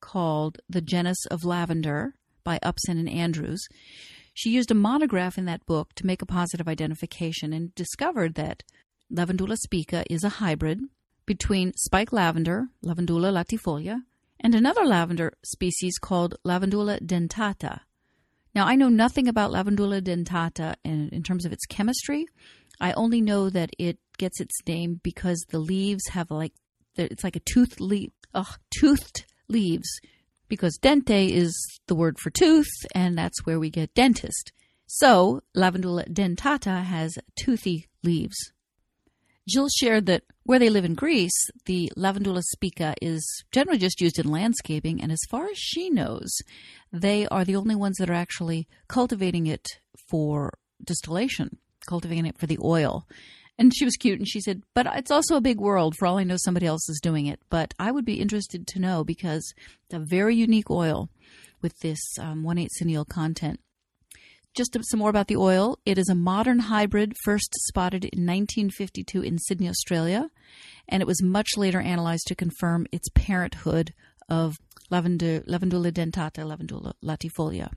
called 0.00 0.58
The 0.68 0.80
Genus 0.80 1.26
of 1.26 1.44
Lavender 1.44 2.14
by 2.44 2.58
Upson 2.62 2.96
and 2.96 3.08
Andrews. 3.08 3.66
She 4.32 4.50
used 4.50 4.70
a 4.70 4.74
monograph 4.74 5.36
in 5.36 5.44
that 5.44 5.66
book 5.66 5.92
to 5.96 6.06
make 6.06 6.22
a 6.22 6.26
positive 6.26 6.68
identification 6.68 7.52
and 7.52 7.74
discovered 7.74 8.34
that 8.36 8.62
Lavandula 9.12 9.56
spica 9.56 10.04
is 10.08 10.24
a 10.24 10.28
hybrid 10.40 10.80
between 11.26 11.72
spike 11.76 12.12
lavender, 12.12 12.68
Lavandula 12.84 13.32
latifolia, 13.32 14.02
and 14.40 14.54
another 14.54 14.84
lavender 14.84 15.34
species 15.44 15.98
called 15.98 16.34
Lavandula 16.44 17.00
dentata. 17.00 17.80
Now, 18.54 18.66
I 18.66 18.74
know 18.74 18.88
nothing 18.88 19.28
about 19.28 19.52
Lavandula 19.52 20.00
dentata 20.00 20.74
in, 20.84 21.10
in 21.10 21.22
terms 21.22 21.44
of 21.44 21.52
its 21.52 21.66
chemistry. 21.66 22.26
I 22.80 22.92
only 22.92 23.20
know 23.20 23.50
that 23.50 23.70
it 23.78 23.98
gets 24.18 24.40
its 24.40 24.54
name 24.66 25.00
because 25.02 25.44
the 25.50 25.58
leaves 25.58 26.08
have 26.08 26.30
like 26.30 26.52
it's 26.96 27.22
like 27.22 27.36
a 27.36 27.40
toothed 27.40 27.80
leaf, 27.80 28.10
toothed 28.70 29.24
leaves. 29.48 29.88
Because 30.48 30.78
dente 30.78 31.30
is 31.30 31.54
the 31.86 31.94
word 31.94 32.18
for 32.18 32.30
tooth, 32.30 32.70
and 32.92 33.16
that's 33.16 33.46
where 33.46 33.60
we 33.60 33.70
get 33.70 33.94
dentist. 33.94 34.52
So 34.86 35.42
Lavandula 35.56 36.08
dentata 36.08 36.82
has 36.82 37.16
toothy 37.36 37.88
leaves. 38.02 38.36
Jill 39.50 39.68
shared 39.68 40.06
that 40.06 40.22
where 40.44 40.60
they 40.60 40.70
live 40.70 40.84
in 40.84 40.94
Greece, 40.94 41.32
the 41.66 41.90
Lavandula 41.96 42.42
spica 42.42 42.94
is 43.02 43.24
generally 43.50 43.78
just 43.78 44.00
used 44.00 44.18
in 44.18 44.30
landscaping, 44.30 45.02
and 45.02 45.10
as 45.10 45.18
far 45.28 45.46
as 45.46 45.58
she 45.58 45.90
knows, 45.90 46.30
they 46.92 47.26
are 47.28 47.44
the 47.44 47.56
only 47.56 47.74
ones 47.74 47.96
that 47.98 48.08
are 48.08 48.14
actually 48.14 48.68
cultivating 48.86 49.48
it 49.48 49.66
for 50.08 50.52
distillation, 50.84 51.58
cultivating 51.88 52.26
it 52.26 52.38
for 52.38 52.46
the 52.46 52.58
oil. 52.62 53.08
And 53.58 53.74
she 53.74 53.84
was 53.84 53.96
cute 53.96 54.20
and 54.20 54.28
she 54.28 54.40
said, 54.40 54.62
But 54.72 54.86
it's 54.94 55.10
also 55.10 55.36
a 55.36 55.40
big 55.40 55.58
world. 55.58 55.94
For 55.98 56.06
all 56.06 56.18
I 56.18 56.24
know, 56.24 56.36
somebody 56.38 56.66
else 56.66 56.88
is 56.88 57.00
doing 57.02 57.26
it. 57.26 57.40
But 57.50 57.74
I 57.78 57.90
would 57.90 58.04
be 58.04 58.20
interested 58.20 58.66
to 58.68 58.78
know 58.78 59.04
because 59.04 59.52
it's 59.84 59.94
a 59.94 59.98
very 59.98 60.36
unique 60.36 60.70
oil 60.70 61.10
with 61.60 61.78
this 61.80 62.00
um, 62.18 62.42
1 62.44 62.56
8 62.56 62.70
cineol 62.80 63.06
content. 63.06 63.60
Just 64.54 64.76
some 64.82 64.98
more 64.98 65.10
about 65.10 65.28
the 65.28 65.36
oil. 65.36 65.78
It 65.86 65.96
is 65.96 66.08
a 66.08 66.14
modern 66.14 66.58
hybrid 66.58 67.14
first 67.24 67.54
spotted 67.68 68.04
in 68.04 68.26
1952 68.26 69.22
in 69.22 69.38
Sydney, 69.38 69.68
Australia, 69.68 70.28
and 70.88 71.00
it 71.00 71.06
was 71.06 71.22
much 71.22 71.50
later 71.56 71.80
analyzed 71.80 72.26
to 72.26 72.34
confirm 72.34 72.88
its 72.90 73.08
parenthood 73.14 73.94
of 74.28 74.58
Lavandula 74.90 75.92
dentata, 75.92 76.44
Lavandula 76.44 76.94
latifolia. 77.02 77.70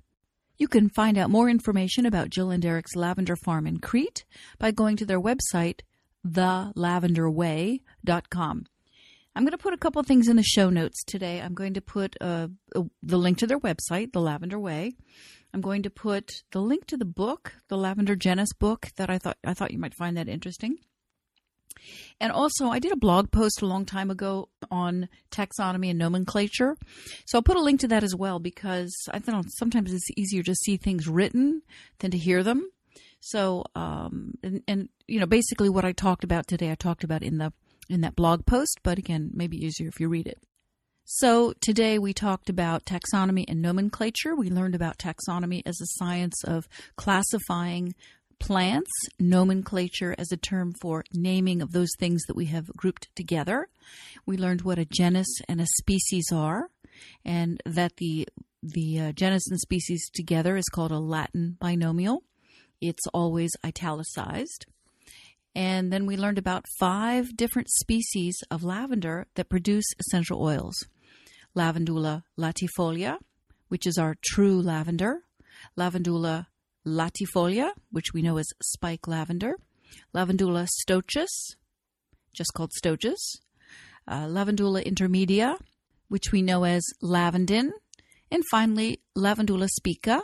You 0.57 0.67
can 0.67 0.89
find 0.89 1.17
out 1.17 1.29
more 1.29 1.49
information 1.49 2.05
about 2.05 2.29
Jill 2.29 2.51
and 2.51 2.61
Derek's 2.61 2.95
lavender 2.95 3.35
farm 3.35 3.67
in 3.67 3.79
Crete 3.79 4.23
by 4.59 4.71
going 4.71 4.95
to 4.97 5.05
their 5.05 5.21
website, 5.21 5.81
thelavenderway.com. 6.27 8.65
I'm 9.35 9.43
going 9.43 9.51
to 9.51 9.57
put 9.57 9.73
a 9.73 9.77
couple 9.77 10.03
things 10.03 10.27
in 10.27 10.35
the 10.35 10.43
show 10.43 10.69
notes 10.69 11.03
today. 11.03 11.41
I'm 11.41 11.55
going 11.55 11.73
to 11.73 11.81
put 11.81 12.15
uh, 12.21 12.49
the 13.01 13.17
link 13.17 13.39
to 13.39 13.47
their 13.47 13.59
website, 13.59 14.13
The 14.13 14.21
Lavender 14.21 14.59
Way. 14.59 14.93
I'm 15.53 15.61
going 15.61 15.83
to 15.83 15.89
put 15.89 16.43
the 16.51 16.61
link 16.61 16.87
to 16.87 16.97
the 16.97 17.05
book, 17.05 17.53
the 17.67 17.77
Lavender 17.77 18.15
Genus 18.15 18.53
book 18.53 18.89
that 18.95 19.09
I 19.09 19.17
thought 19.17 19.37
I 19.45 19.53
thought 19.53 19.71
you 19.71 19.79
might 19.79 19.93
find 19.93 20.17
that 20.17 20.27
interesting. 20.27 20.77
And 22.19 22.31
also, 22.31 22.69
I 22.69 22.79
did 22.79 22.91
a 22.91 22.97
blog 22.97 23.31
post 23.31 23.61
a 23.61 23.65
long 23.65 23.85
time 23.85 24.09
ago 24.09 24.49
on 24.71 25.09
taxonomy 25.31 25.89
and 25.89 25.99
nomenclature. 25.99 26.77
So 27.25 27.37
I'll 27.37 27.43
put 27.43 27.57
a 27.57 27.61
link 27.61 27.81
to 27.81 27.87
that 27.89 28.03
as 28.03 28.15
well 28.15 28.39
because 28.39 28.93
I 29.11 29.19
think 29.19 29.45
sometimes 29.49 29.93
it's 29.93 30.09
easier 30.15 30.43
to 30.43 30.55
see 30.55 30.77
things 30.77 31.07
written 31.07 31.61
than 31.99 32.11
to 32.11 32.17
hear 32.17 32.43
them. 32.43 32.69
So, 33.19 33.63
um, 33.75 34.35
and, 34.43 34.61
and, 34.67 34.89
you 35.07 35.19
know, 35.19 35.25
basically 35.25 35.69
what 35.69 35.85
I 35.85 35.91
talked 35.91 36.23
about 36.23 36.47
today, 36.47 36.71
I 36.71 36.75
talked 36.75 37.03
about 37.03 37.23
in 37.23 37.37
the 37.37 37.53
in 37.89 38.01
that 38.01 38.15
blog 38.15 38.45
post, 38.45 38.79
but 38.81 38.97
again, 38.97 39.31
maybe 39.33 39.57
easier 39.57 39.89
if 39.89 39.99
you 39.99 40.07
read 40.07 40.27
it. 40.27 40.41
So, 41.05 41.51
today 41.59 41.99
we 41.99 42.13
talked 42.13 42.49
about 42.49 42.85
taxonomy 42.85 43.43
and 43.49 43.61
nomenclature. 43.61 44.37
We 44.37 44.49
learned 44.49 44.73
about 44.73 44.97
taxonomy 44.97 45.61
as 45.65 45.81
a 45.81 45.99
science 45.99 46.41
of 46.45 46.69
classifying 46.95 47.93
plants, 48.39 48.89
nomenclature 49.19 50.15
as 50.17 50.31
a 50.31 50.37
term 50.37 50.73
for 50.81 51.03
naming 51.11 51.61
of 51.61 51.73
those 51.73 51.89
things 51.99 52.23
that 52.27 52.37
we 52.37 52.45
have 52.45 52.67
grouped 52.77 53.13
together. 53.17 53.67
We 54.25 54.37
learned 54.37 54.61
what 54.61 54.79
a 54.79 54.85
genus 54.85 55.27
and 55.49 55.59
a 55.59 55.67
species 55.77 56.31
are, 56.31 56.69
and 57.25 57.61
that 57.65 57.97
the 57.97 58.29
the 58.61 58.99
uh, 59.01 59.11
genus 59.11 59.43
and 59.49 59.59
species 59.59 60.09
together 60.13 60.55
is 60.55 60.69
called 60.69 60.93
a 60.93 60.99
Latin 60.99 61.57
binomial. 61.59 62.23
It's 62.79 63.05
always 63.13 63.51
italicized. 63.65 64.67
And 65.53 65.91
then 65.91 66.05
we 66.05 66.15
learned 66.15 66.37
about 66.37 66.65
five 66.79 67.35
different 67.35 67.69
species 67.69 68.37
of 68.49 68.63
lavender 68.63 69.27
that 69.35 69.49
produce 69.49 69.85
essential 69.99 70.41
oils. 70.41 70.73
Lavandula 71.55 72.23
latifolia, 72.37 73.17
which 73.67 73.85
is 73.85 73.97
our 73.97 74.15
true 74.23 74.61
lavender. 74.61 75.23
Lavandula 75.77 76.47
latifolia, 76.85 77.71
which 77.91 78.13
we 78.13 78.21
know 78.21 78.37
as 78.37 78.47
spike 78.61 79.07
lavender. 79.07 79.55
Lavandula 80.13 80.67
stoechas, 80.67 81.55
just 82.33 82.53
called 82.53 82.71
stoechas. 82.71 83.39
Uh, 84.07 84.25
Lavandula 84.25 84.83
intermedia, 84.83 85.57
which 86.09 86.31
we 86.31 86.41
know 86.41 86.63
as 86.63 86.83
lavandin. 87.01 87.71
And 88.31 88.43
finally, 88.49 88.99
Lavandula 89.15 89.69
spica, 89.69 90.23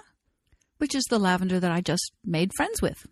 which 0.78 0.96
is 0.96 1.06
the 1.10 1.20
lavender 1.20 1.60
that 1.60 1.72
I 1.72 1.82
just 1.82 2.12
made 2.26 2.52
friends 2.56 2.82
with. 2.82 3.06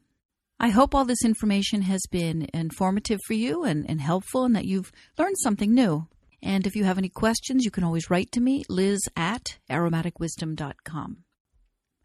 I 0.59 0.69
hope 0.69 0.95
all 0.95 1.05
this 1.05 1.23
information 1.23 1.83
has 1.83 2.01
been 2.09 2.47
informative 2.51 3.19
for 3.27 3.35
you 3.35 3.63
and, 3.63 3.87
and 3.87 4.01
helpful 4.01 4.43
and 4.43 4.55
that 4.55 4.65
you've 4.65 4.91
learned 5.17 5.37
something 5.37 5.73
new. 5.73 6.07
And 6.41 6.67
if 6.67 6.75
you 6.75 6.83
have 6.83 6.97
any 6.97 7.09
questions, 7.09 7.65
you 7.65 7.71
can 7.71 7.83
always 7.83 8.09
write 8.09 8.31
to 8.33 8.41
me, 8.41 8.63
liz 8.69 9.01
at 9.15 9.57
aromaticwisdom.com. 9.69 11.17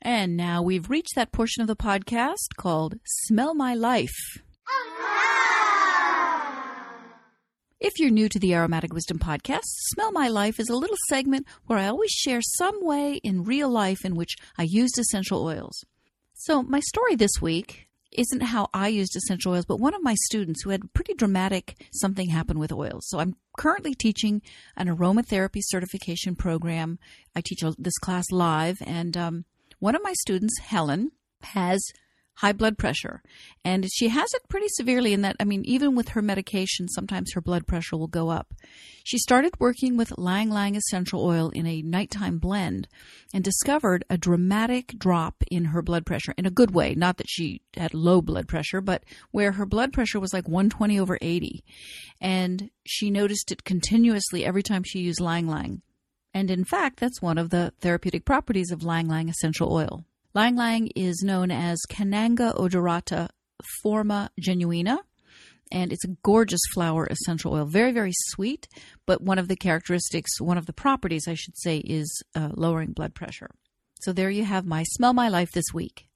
And 0.01 0.37
now 0.37 0.63
we've 0.63 0.91
reached 0.91 1.15
that 1.15 1.33
portion 1.33 1.61
of 1.61 1.69
the 1.69 1.77
podcast 1.77 2.57
called 2.57 2.97
Smell 3.05 3.55
My 3.55 3.75
Life. 3.75 4.43
If 7.85 7.99
you're 7.99 8.11
new 8.11 8.29
to 8.29 8.39
the 8.39 8.55
Aromatic 8.55 8.93
Wisdom 8.93 9.19
podcast, 9.19 9.65
Smell 9.65 10.13
My 10.13 10.29
Life 10.29 10.61
is 10.61 10.69
a 10.69 10.77
little 10.77 10.97
segment 11.09 11.47
where 11.67 11.79
I 11.79 11.89
always 11.89 12.11
share 12.11 12.41
some 12.41 12.85
way 12.85 13.21
in 13.25 13.43
real 13.43 13.69
life 13.69 14.05
in 14.05 14.15
which 14.15 14.37
I 14.57 14.63
used 14.63 14.99
essential 14.99 15.45
oils. 15.45 15.85
So, 16.33 16.63
my 16.63 16.81
story 16.81 17.17
this 17.17 17.41
week 17.41 17.89
isn't 18.13 18.43
how 18.43 18.69
I 18.75 18.89
used 18.89 19.17
essential 19.17 19.53
oils, 19.53 19.65
but 19.65 19.81
one 19.81 19.95
of 19.95 20.03
my 20.03 20.15
students 20.27 20.63
who 20.63 20.71
had 20.71 20.93
pretty 20.93 21.15
dramatic 21.15 21.77
something 21.93 22.29
happen 22.29 22.59
with 22.59 22.73
oils. 22.73 23.07
So, 23.09 23.19
I'm 23.19 23.37
currently 23.57 23.95
teaching 23.95 24.43
an 24.77 24.89
aromatherapy 24.89 25.61
certification 25.63 26.37
program. 26.37 26.99
I 27.35 27.41
teach 27.41 27.63
this 27.79 27.99
class 27.99 28.25
live, 28.31 28.79
and 28.87 29.17
um, 29.17 29.45
one 29.79 29.95
of 29.95 30.03
my 30.03 30.13
students, 30.15 30.59
Helen, 30.61 31.13
has 31.43 31.83
high 32.43 32.53
blood 32.53 32.77
pressure. 32.77 33.23
And 33.65 33.87
she 33.93 34.09
has 34.09 34.29
it 34.35 34.49
pretty 34.49 34.67
severely 34.71 35.13
in 35.13 35.23
that, 35.23 35.37
I 35.39 35.45
mean, 35.45 35.63
even 35.65 35.95
with 35.95 36.09
her 36.09 36.21
medication, 36.21 36.89
sometimes 36.89 37.33
her 37.33 37.41
blood 37.41 37.69
pressure 37.69 37.97
will 37.97 38.09
go 38.09 38.31
up. 38.31 38.53
She 39.05 39.17
started 39.19 39.55
working 39.61 39.97
with 39.97 40.13
Ylang 40.19 40.51
Ylang 40.51 40.75
essential 40.75 41.25
oil 41.25 41.51
in 41.51 41.67
a 41.67 41.83
nighttime 41.83 42.39
blend 42.39 42.89
and 43.33 43.45
discovered 43.45 44.05
a 44.11 44.19
dramatic 44.19 44.99
drop 44.99 45.37
in 45.53 45.67
her 45.67 45.83
blood 45.83 46.05
pressure 46.05 46.35
in 46.37 46.45
a 46.45 46.51
good 46.51 46.75
way. 46.75 46.97
Not 46.97 47.19
that 47.19 47.31
she 47.31 47.63
had 47.77 47.95
low 47.95 48.21
blood 48.21 48.49
pressure, 48.49 48.81
but 48.81 49.05
where 49.31 49.53
her 49.53 49.65
blood 49.65 49.93
pressure 49.93 50.19
was 50.19 50.33
like 50.33 50.49
120 50.49 50.99
over 50.99 51.19
80. 51.21 51.63
And 52.21 52.71
she 52.85 53.09
noticed 53.09 53.53
it 53.53 53.63
continuously 53.63 54.45
every 54.45 54.65
time 54.65 54.83
she 54.83 54.99
used 54.99 55.21
Ylang 55.21 55.47
Ylang. 55.47 55.83
And 56.35 56.51
in 56.51 56.65
fact, 56.65 56.99
that's 56.99 57.23
one 57.23 57.39
of 57.39 57.51
the 57.51 57.73
therapeutic 57.81 58.25
properties 58.25 58.73
of 58.73 58.83
Ylang 58.83 59.07
Ylang 59.07 59.29
essential 59.29 59.73
oil. 59.73 60.05
Ylang 60.35 60.55
Ylang 60.55 60.87
is 60.97 61.23
known 61.23 61.51
as 61.51 61.79
Cananga 61.91 62.55
odorata 62.57 63.29
forma 63.83 64.31
genuina, 64.41 64.99
and 65.71 65.93
it's 65.93 66.05
a 66.05 66.17
gorgeous 66.23 66.61
flower 66.73 67.07
essential 67.11 67.53
oil. 67.53 67.67
Very, 67.67 67.93
very 67.93 68.13
sweet, 68.31 68.67
but 69.05 69.21
one 69.21 69.39
of 69.39 69.49
the 69.49 69.57
characteristics, 69.57 70.41
one 70.41 70.57
of 70.57 70.65
the 70.65 70.73
properties, 70.73 71.29
I 71.29 71.35
should 71.35 71.59
say, 71.59 71.79
is 71.79 72.23
uh, 72.35 72.49
lowering 72.55 72.93
blood 72.93 73.15
pressure. 73.15 73.51
So 74.01 74.13
there 74.13 74.31
you 74.31 74.45
have 74.45 74.65
my 74.65 74.85
Smell 74.85 75.13
My 75.13 75.29
Life 75.29 75.53
this 75.53 75.73
week. 75.75 76.09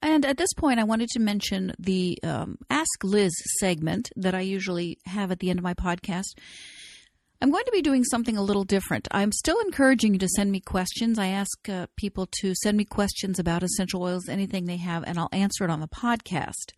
And 0.00 0.24
at 0.24 0.38
this 0.38 0.52
point, 0.56 0.80
I 0.80 0.84
wanted 0.84 1.08
to 1.10 1.20
mention 1.20 1.74
the 1.78 2.18
um, 2.22 2.56
Ask 2.70 3.04
Liz 3.04 3.32
segment 3.58 4.10
that 4.16 4.34
I 4.34 4.40
usually 4.40 4.96
have 5.04 5.30
at 5.30 5.40
the 5.40 5.50
end 5.50 5.58
of 5.58 5.64
my 5.64 5.74
podcast. 5.74 6.38
I'm 7.40 7.52
going 7.52 7.64
to 7.66 7.72
be 7.72 7.82
doing 7.82 8.02
something 8.02 8.36
a 8.36 8.42
little 8.42 8.64
different. 8.64 9.06
I'm 9.12 9.30
still 9.30 9.60
encouraging 9.60 10.12
you 10.12 10.18
to 10.18 10.28
send 10.28 10.50
me 10.50 10.58
questions. 10.58 11.20
I 11.20 11.28
ask 11.28 11.68
uh, 11.68 11.86
people 11.96 12.26
to 12.40 12.52
send 12.56 12.76
me 12.76 12.84
questions 12.84 13.38
about 13.38 13.62
essential 13.62 14.02
oils, 14.02 14.28
anything 14.28 14.64
they 14.64 14.78
have, 14.78 15.04
and 15.06 15.16
I'll 15.20 15.28
answer 15.30 15.62
it 15.62 15.70
on 15.70 15.78
the 15.78 15.86
podcast. 15.86 16.72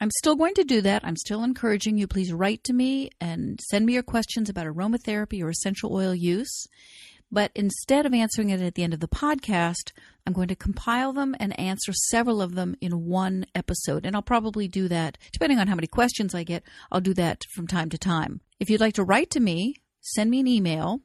I'm 0.00 0.10
still 0.10 0.36
going 0.36 0.54
to 0.54 0.64
do 0.64 0.80
that. 0.80 1.04
I'm 1.04 1.16
still 1.16 1.44
encouraging 1.44 1.98
you. 1.98 2.06
Please 2.06 2.32
write 2.32 2.64
to 2.64 2.72
me 2.72 3.10
and 3.20 3.60
send 3.68 3.84
me 3.84 3.92
your 3.92 4.02
questions 4.02 4.48
about 4.48 4.64
aromatherapy 4.64 5.42
or 5.42 5.50
essential 5.50 5.94
oil 5.94 6.14
use. 6.14 6.66
But 7.30 7.52
instead 7.54 8.06
of 8.06 8.14
answering 8.14 8.48
it 8.48 8.62
at 8.62 8.76
the 8.76 8.82
end 8.82 8.94
of 8.94 9.00
the 9.00 9.06
podcast, 9.06 9.92
I'm 10.26 10.32
going 10.32 10.48
to 10.48 10.56
compile 10.56 11.12
them 11.12 11.36
and 11.38 11.58
answer 11.60 11.92
several 11.92 12.40
of 12.40 12.54
them 12.54 12.74
in 12.80 13.04
one 13.04 13.44
episode. 13.54 14.06
And 14.06 14.16
I'll 14.16 14.22
probably 14.22 14.66
do 14.66 14.88
that, 14.88 15.18
depending 15.30 15.58
on 15.58 15.68
how 15.68 15.74
many 15.74 15.86
questions 15.86 16.34
I 16.34 16.42
get, 16.42 16.64
I'll 16.90 17.02
do 17.02 17.12
that 17.14 17.44
from 17.54 17.66
time 17.66 17.90
to 17.90 17.98
time. 17.98 18.40
If 18.58 18.70
you'd 18.70 18.80
like 18.80 18.94
to 18.94 19.04
write 19.04 19.28
to 19.32 19.40
me, 19.40 19.74
send 20.00 20.30
me 20.30 20.40
an 20.40 20.46
email, 20.46 21.00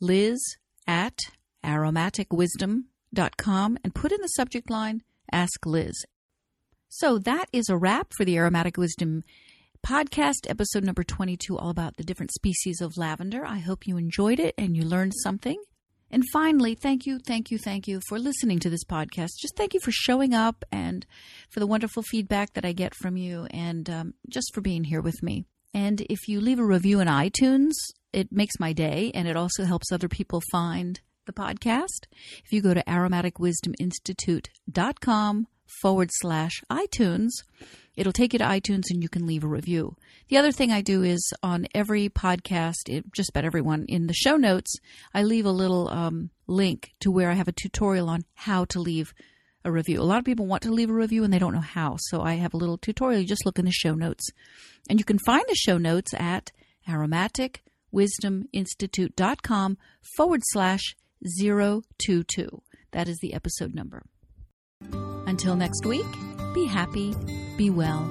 liz 0.00 0.40
at 0.86 1.18
aromaticwisdom.com, 1.64 3.78
and 3.84 3.94
put 3.94 4.12
in 4.12 4.20
the 4.20 4.28
subject 4.28 4.70
line, 4.70 5.02
Ask 5.30 5.64
Liz. 5.64 6.04
So 6.88 7.18
that 7.18 7.46
is 7.52 7.68
a 7.68 7.76
wrap 7.76 8.12
for 8.16 8.24
the 8.24 8.36
Aromatic 8.36 8.76
Wisdom 8.76 9.24
podcast, 9.86 10.48
episode 10.48 10.84
number 10.84 11.02
22, 11.02 11.56
all 11.56 11.70
about 11.70 11.96
the 11.96 12.04
different 12.04 12.32
species 12.32 12.80
of 12.80 12.96
lavender. 12.96 13.44
I 13.44 13.58
hope 13.58 13.86
you 13.86 13.96
enjoyed 13.96 14.38
it 14.38 14.54
and 14.58 14.76
you 14.76 14.84
learned 14.84 15.12
something. 15.22 15.60
And 16.10 16.24
finally, 16.32 16.74
thank 16.74 17.06
you, 17.06 17.18
thank 17.18 17.50
you, 17.50 17.58
thank 17.58 17.88
you 17.88 18.00
for 18.06 18.18
listening 18.18 18.58
to 18.58 18.70
this 18.70 18.84
podcast. 18.84 19.30
Just 19.40 19.56
thank 19.56 19.72
you 19.72 19.80
for 19.80 19.90
showing 19.90 20.34
up 20.34 20.64
and 20.70 21.06
for 21.48 21.60
the 21.60 21.66
wonderful 21.66 22.02
feedback 22.02 22.52
that 22.52 22.66
I 22.66 22.72
get 22.72 22.94
from 22.94 23.16
you 23.16 23.46
and 23.50 23.88
um, 23.88 24.14
just 24.28 24.54
for 24.54 24.60
being 24.60 24.84
here 24.84 25.00
with 25.00 25.22
me. 25.22 25.46
And 25.74 26.02
if 26.02 26.28
you 26.28 26.40
leave 26.40 26.58
a 26.58 26.64
review 26.64 27.00
in 27.00 27.08
iTunes, 27.08 27.72
it 28.12 28.30
makes 28.30 28.60
my 28.60 28.72
day 28.72 29.10
and 29.14 29.26
it 29.26 29.36
also 29.36 29.64
helps 29.64 29.90
other 29.90 30.08
people 30.08 30.42
find 30.50 31.00
the 31.26 31.32
podcast. 31.32 32.06
If 32.44 32.52
you 32.52 32.60
go 32.60 32.74
to 32.74 32.84
aromaticwisdominstitute.com 32.84 35.46
forward 35.80 36.10
slash 36.12 36.62
iTunes, 36.70 37.30
it'll 37.96 38.12
take 38.12 38.32
you 38.32 38.38
to 38.38 38.44
iTunes 38.44 38.84
and 38.90 39.02
you 39.02 39.08
can 39.08 39.26
leave 39.26 39.44
a 39.44 39.48
review. 39.48 39.96
The 40.28 40.36
other 40.36 40.52
thing 40.52 40.70
I 40.70 40.82
do 40.82 41.02
is 41.02 41.32
on 41.42 41.66
every 41.74 42.08
podcast, 42.08 42.88
it, 42.88 43.04
just 43.14 43.30
about 43.30 43.44
everyone, 43.44 43.86
in 43.88 44.06
the 44.06 44.14
show 44.14 44.36
notes, 44.36 44.74
I 45.14 45.22
leave 45.22 45.46
a 45.46 45.50
little 45.50 45.88
um, 45.88 46.30
link 46.46 46.92
to 47.00 47.10
where 47.10 47.30
I 47.30 47.34
have 47.34 47.48
a 47.48 47.52
tutorial 47.52 48.10
on 48.10 48.24
how 48.34 48.64
to 48.66 48.80
leave 48.80 49.14
a 49.64 49.72
review. 49.72 50.00
A 50.00 50.04
lot 50.04 50.18
of 50.18 50.24
people 50.24 50.46
want 50.46 50.62
to 50.64 50.72
leave 50.72 50.90
a 50.90 50.94
review 50.94 51.22
and 51.24 51.32
they 51.32 51.38
don't 51.38 51.54
know 51.54 51.60
how. 51.60 51.96
So 51.98 52.20
I 52.22 52.34
have 52.34 52.52
a 52.54 52.58
little 52.58 52.78
tutorial. 52.78 53.20
You 53.20 53.26
just 53.26 53.46
look 53.46 53.58
in 53.58 53.64
the 53.64 53.72
show 53.72 53.94
notes. 53.94 54.28
And 54.88 54.98
you 54.98 55.04
can 55.04 55.18
find 55.24 55.44
the 55.48 55.54
show 55.54 55.78
notes 55.78 56.12
at 56.14 56.50
aromaticwisdominstitute.com 56.88 59.78
forward 60.16 60.40
slash 60.44 60.96
022. 61.38 62.62
That 62.92 63.08
is 63.08 63.18
the 63.22 63.34
episode 63.34 63.74
number. 63.74 64.02
Until 65.26 65.56
next 65.56 65.84
week, 65.86 66.06
be 66.54 66.66
happy, 66.66 67.14
be 67.56 67.70
well. 67.70 68.06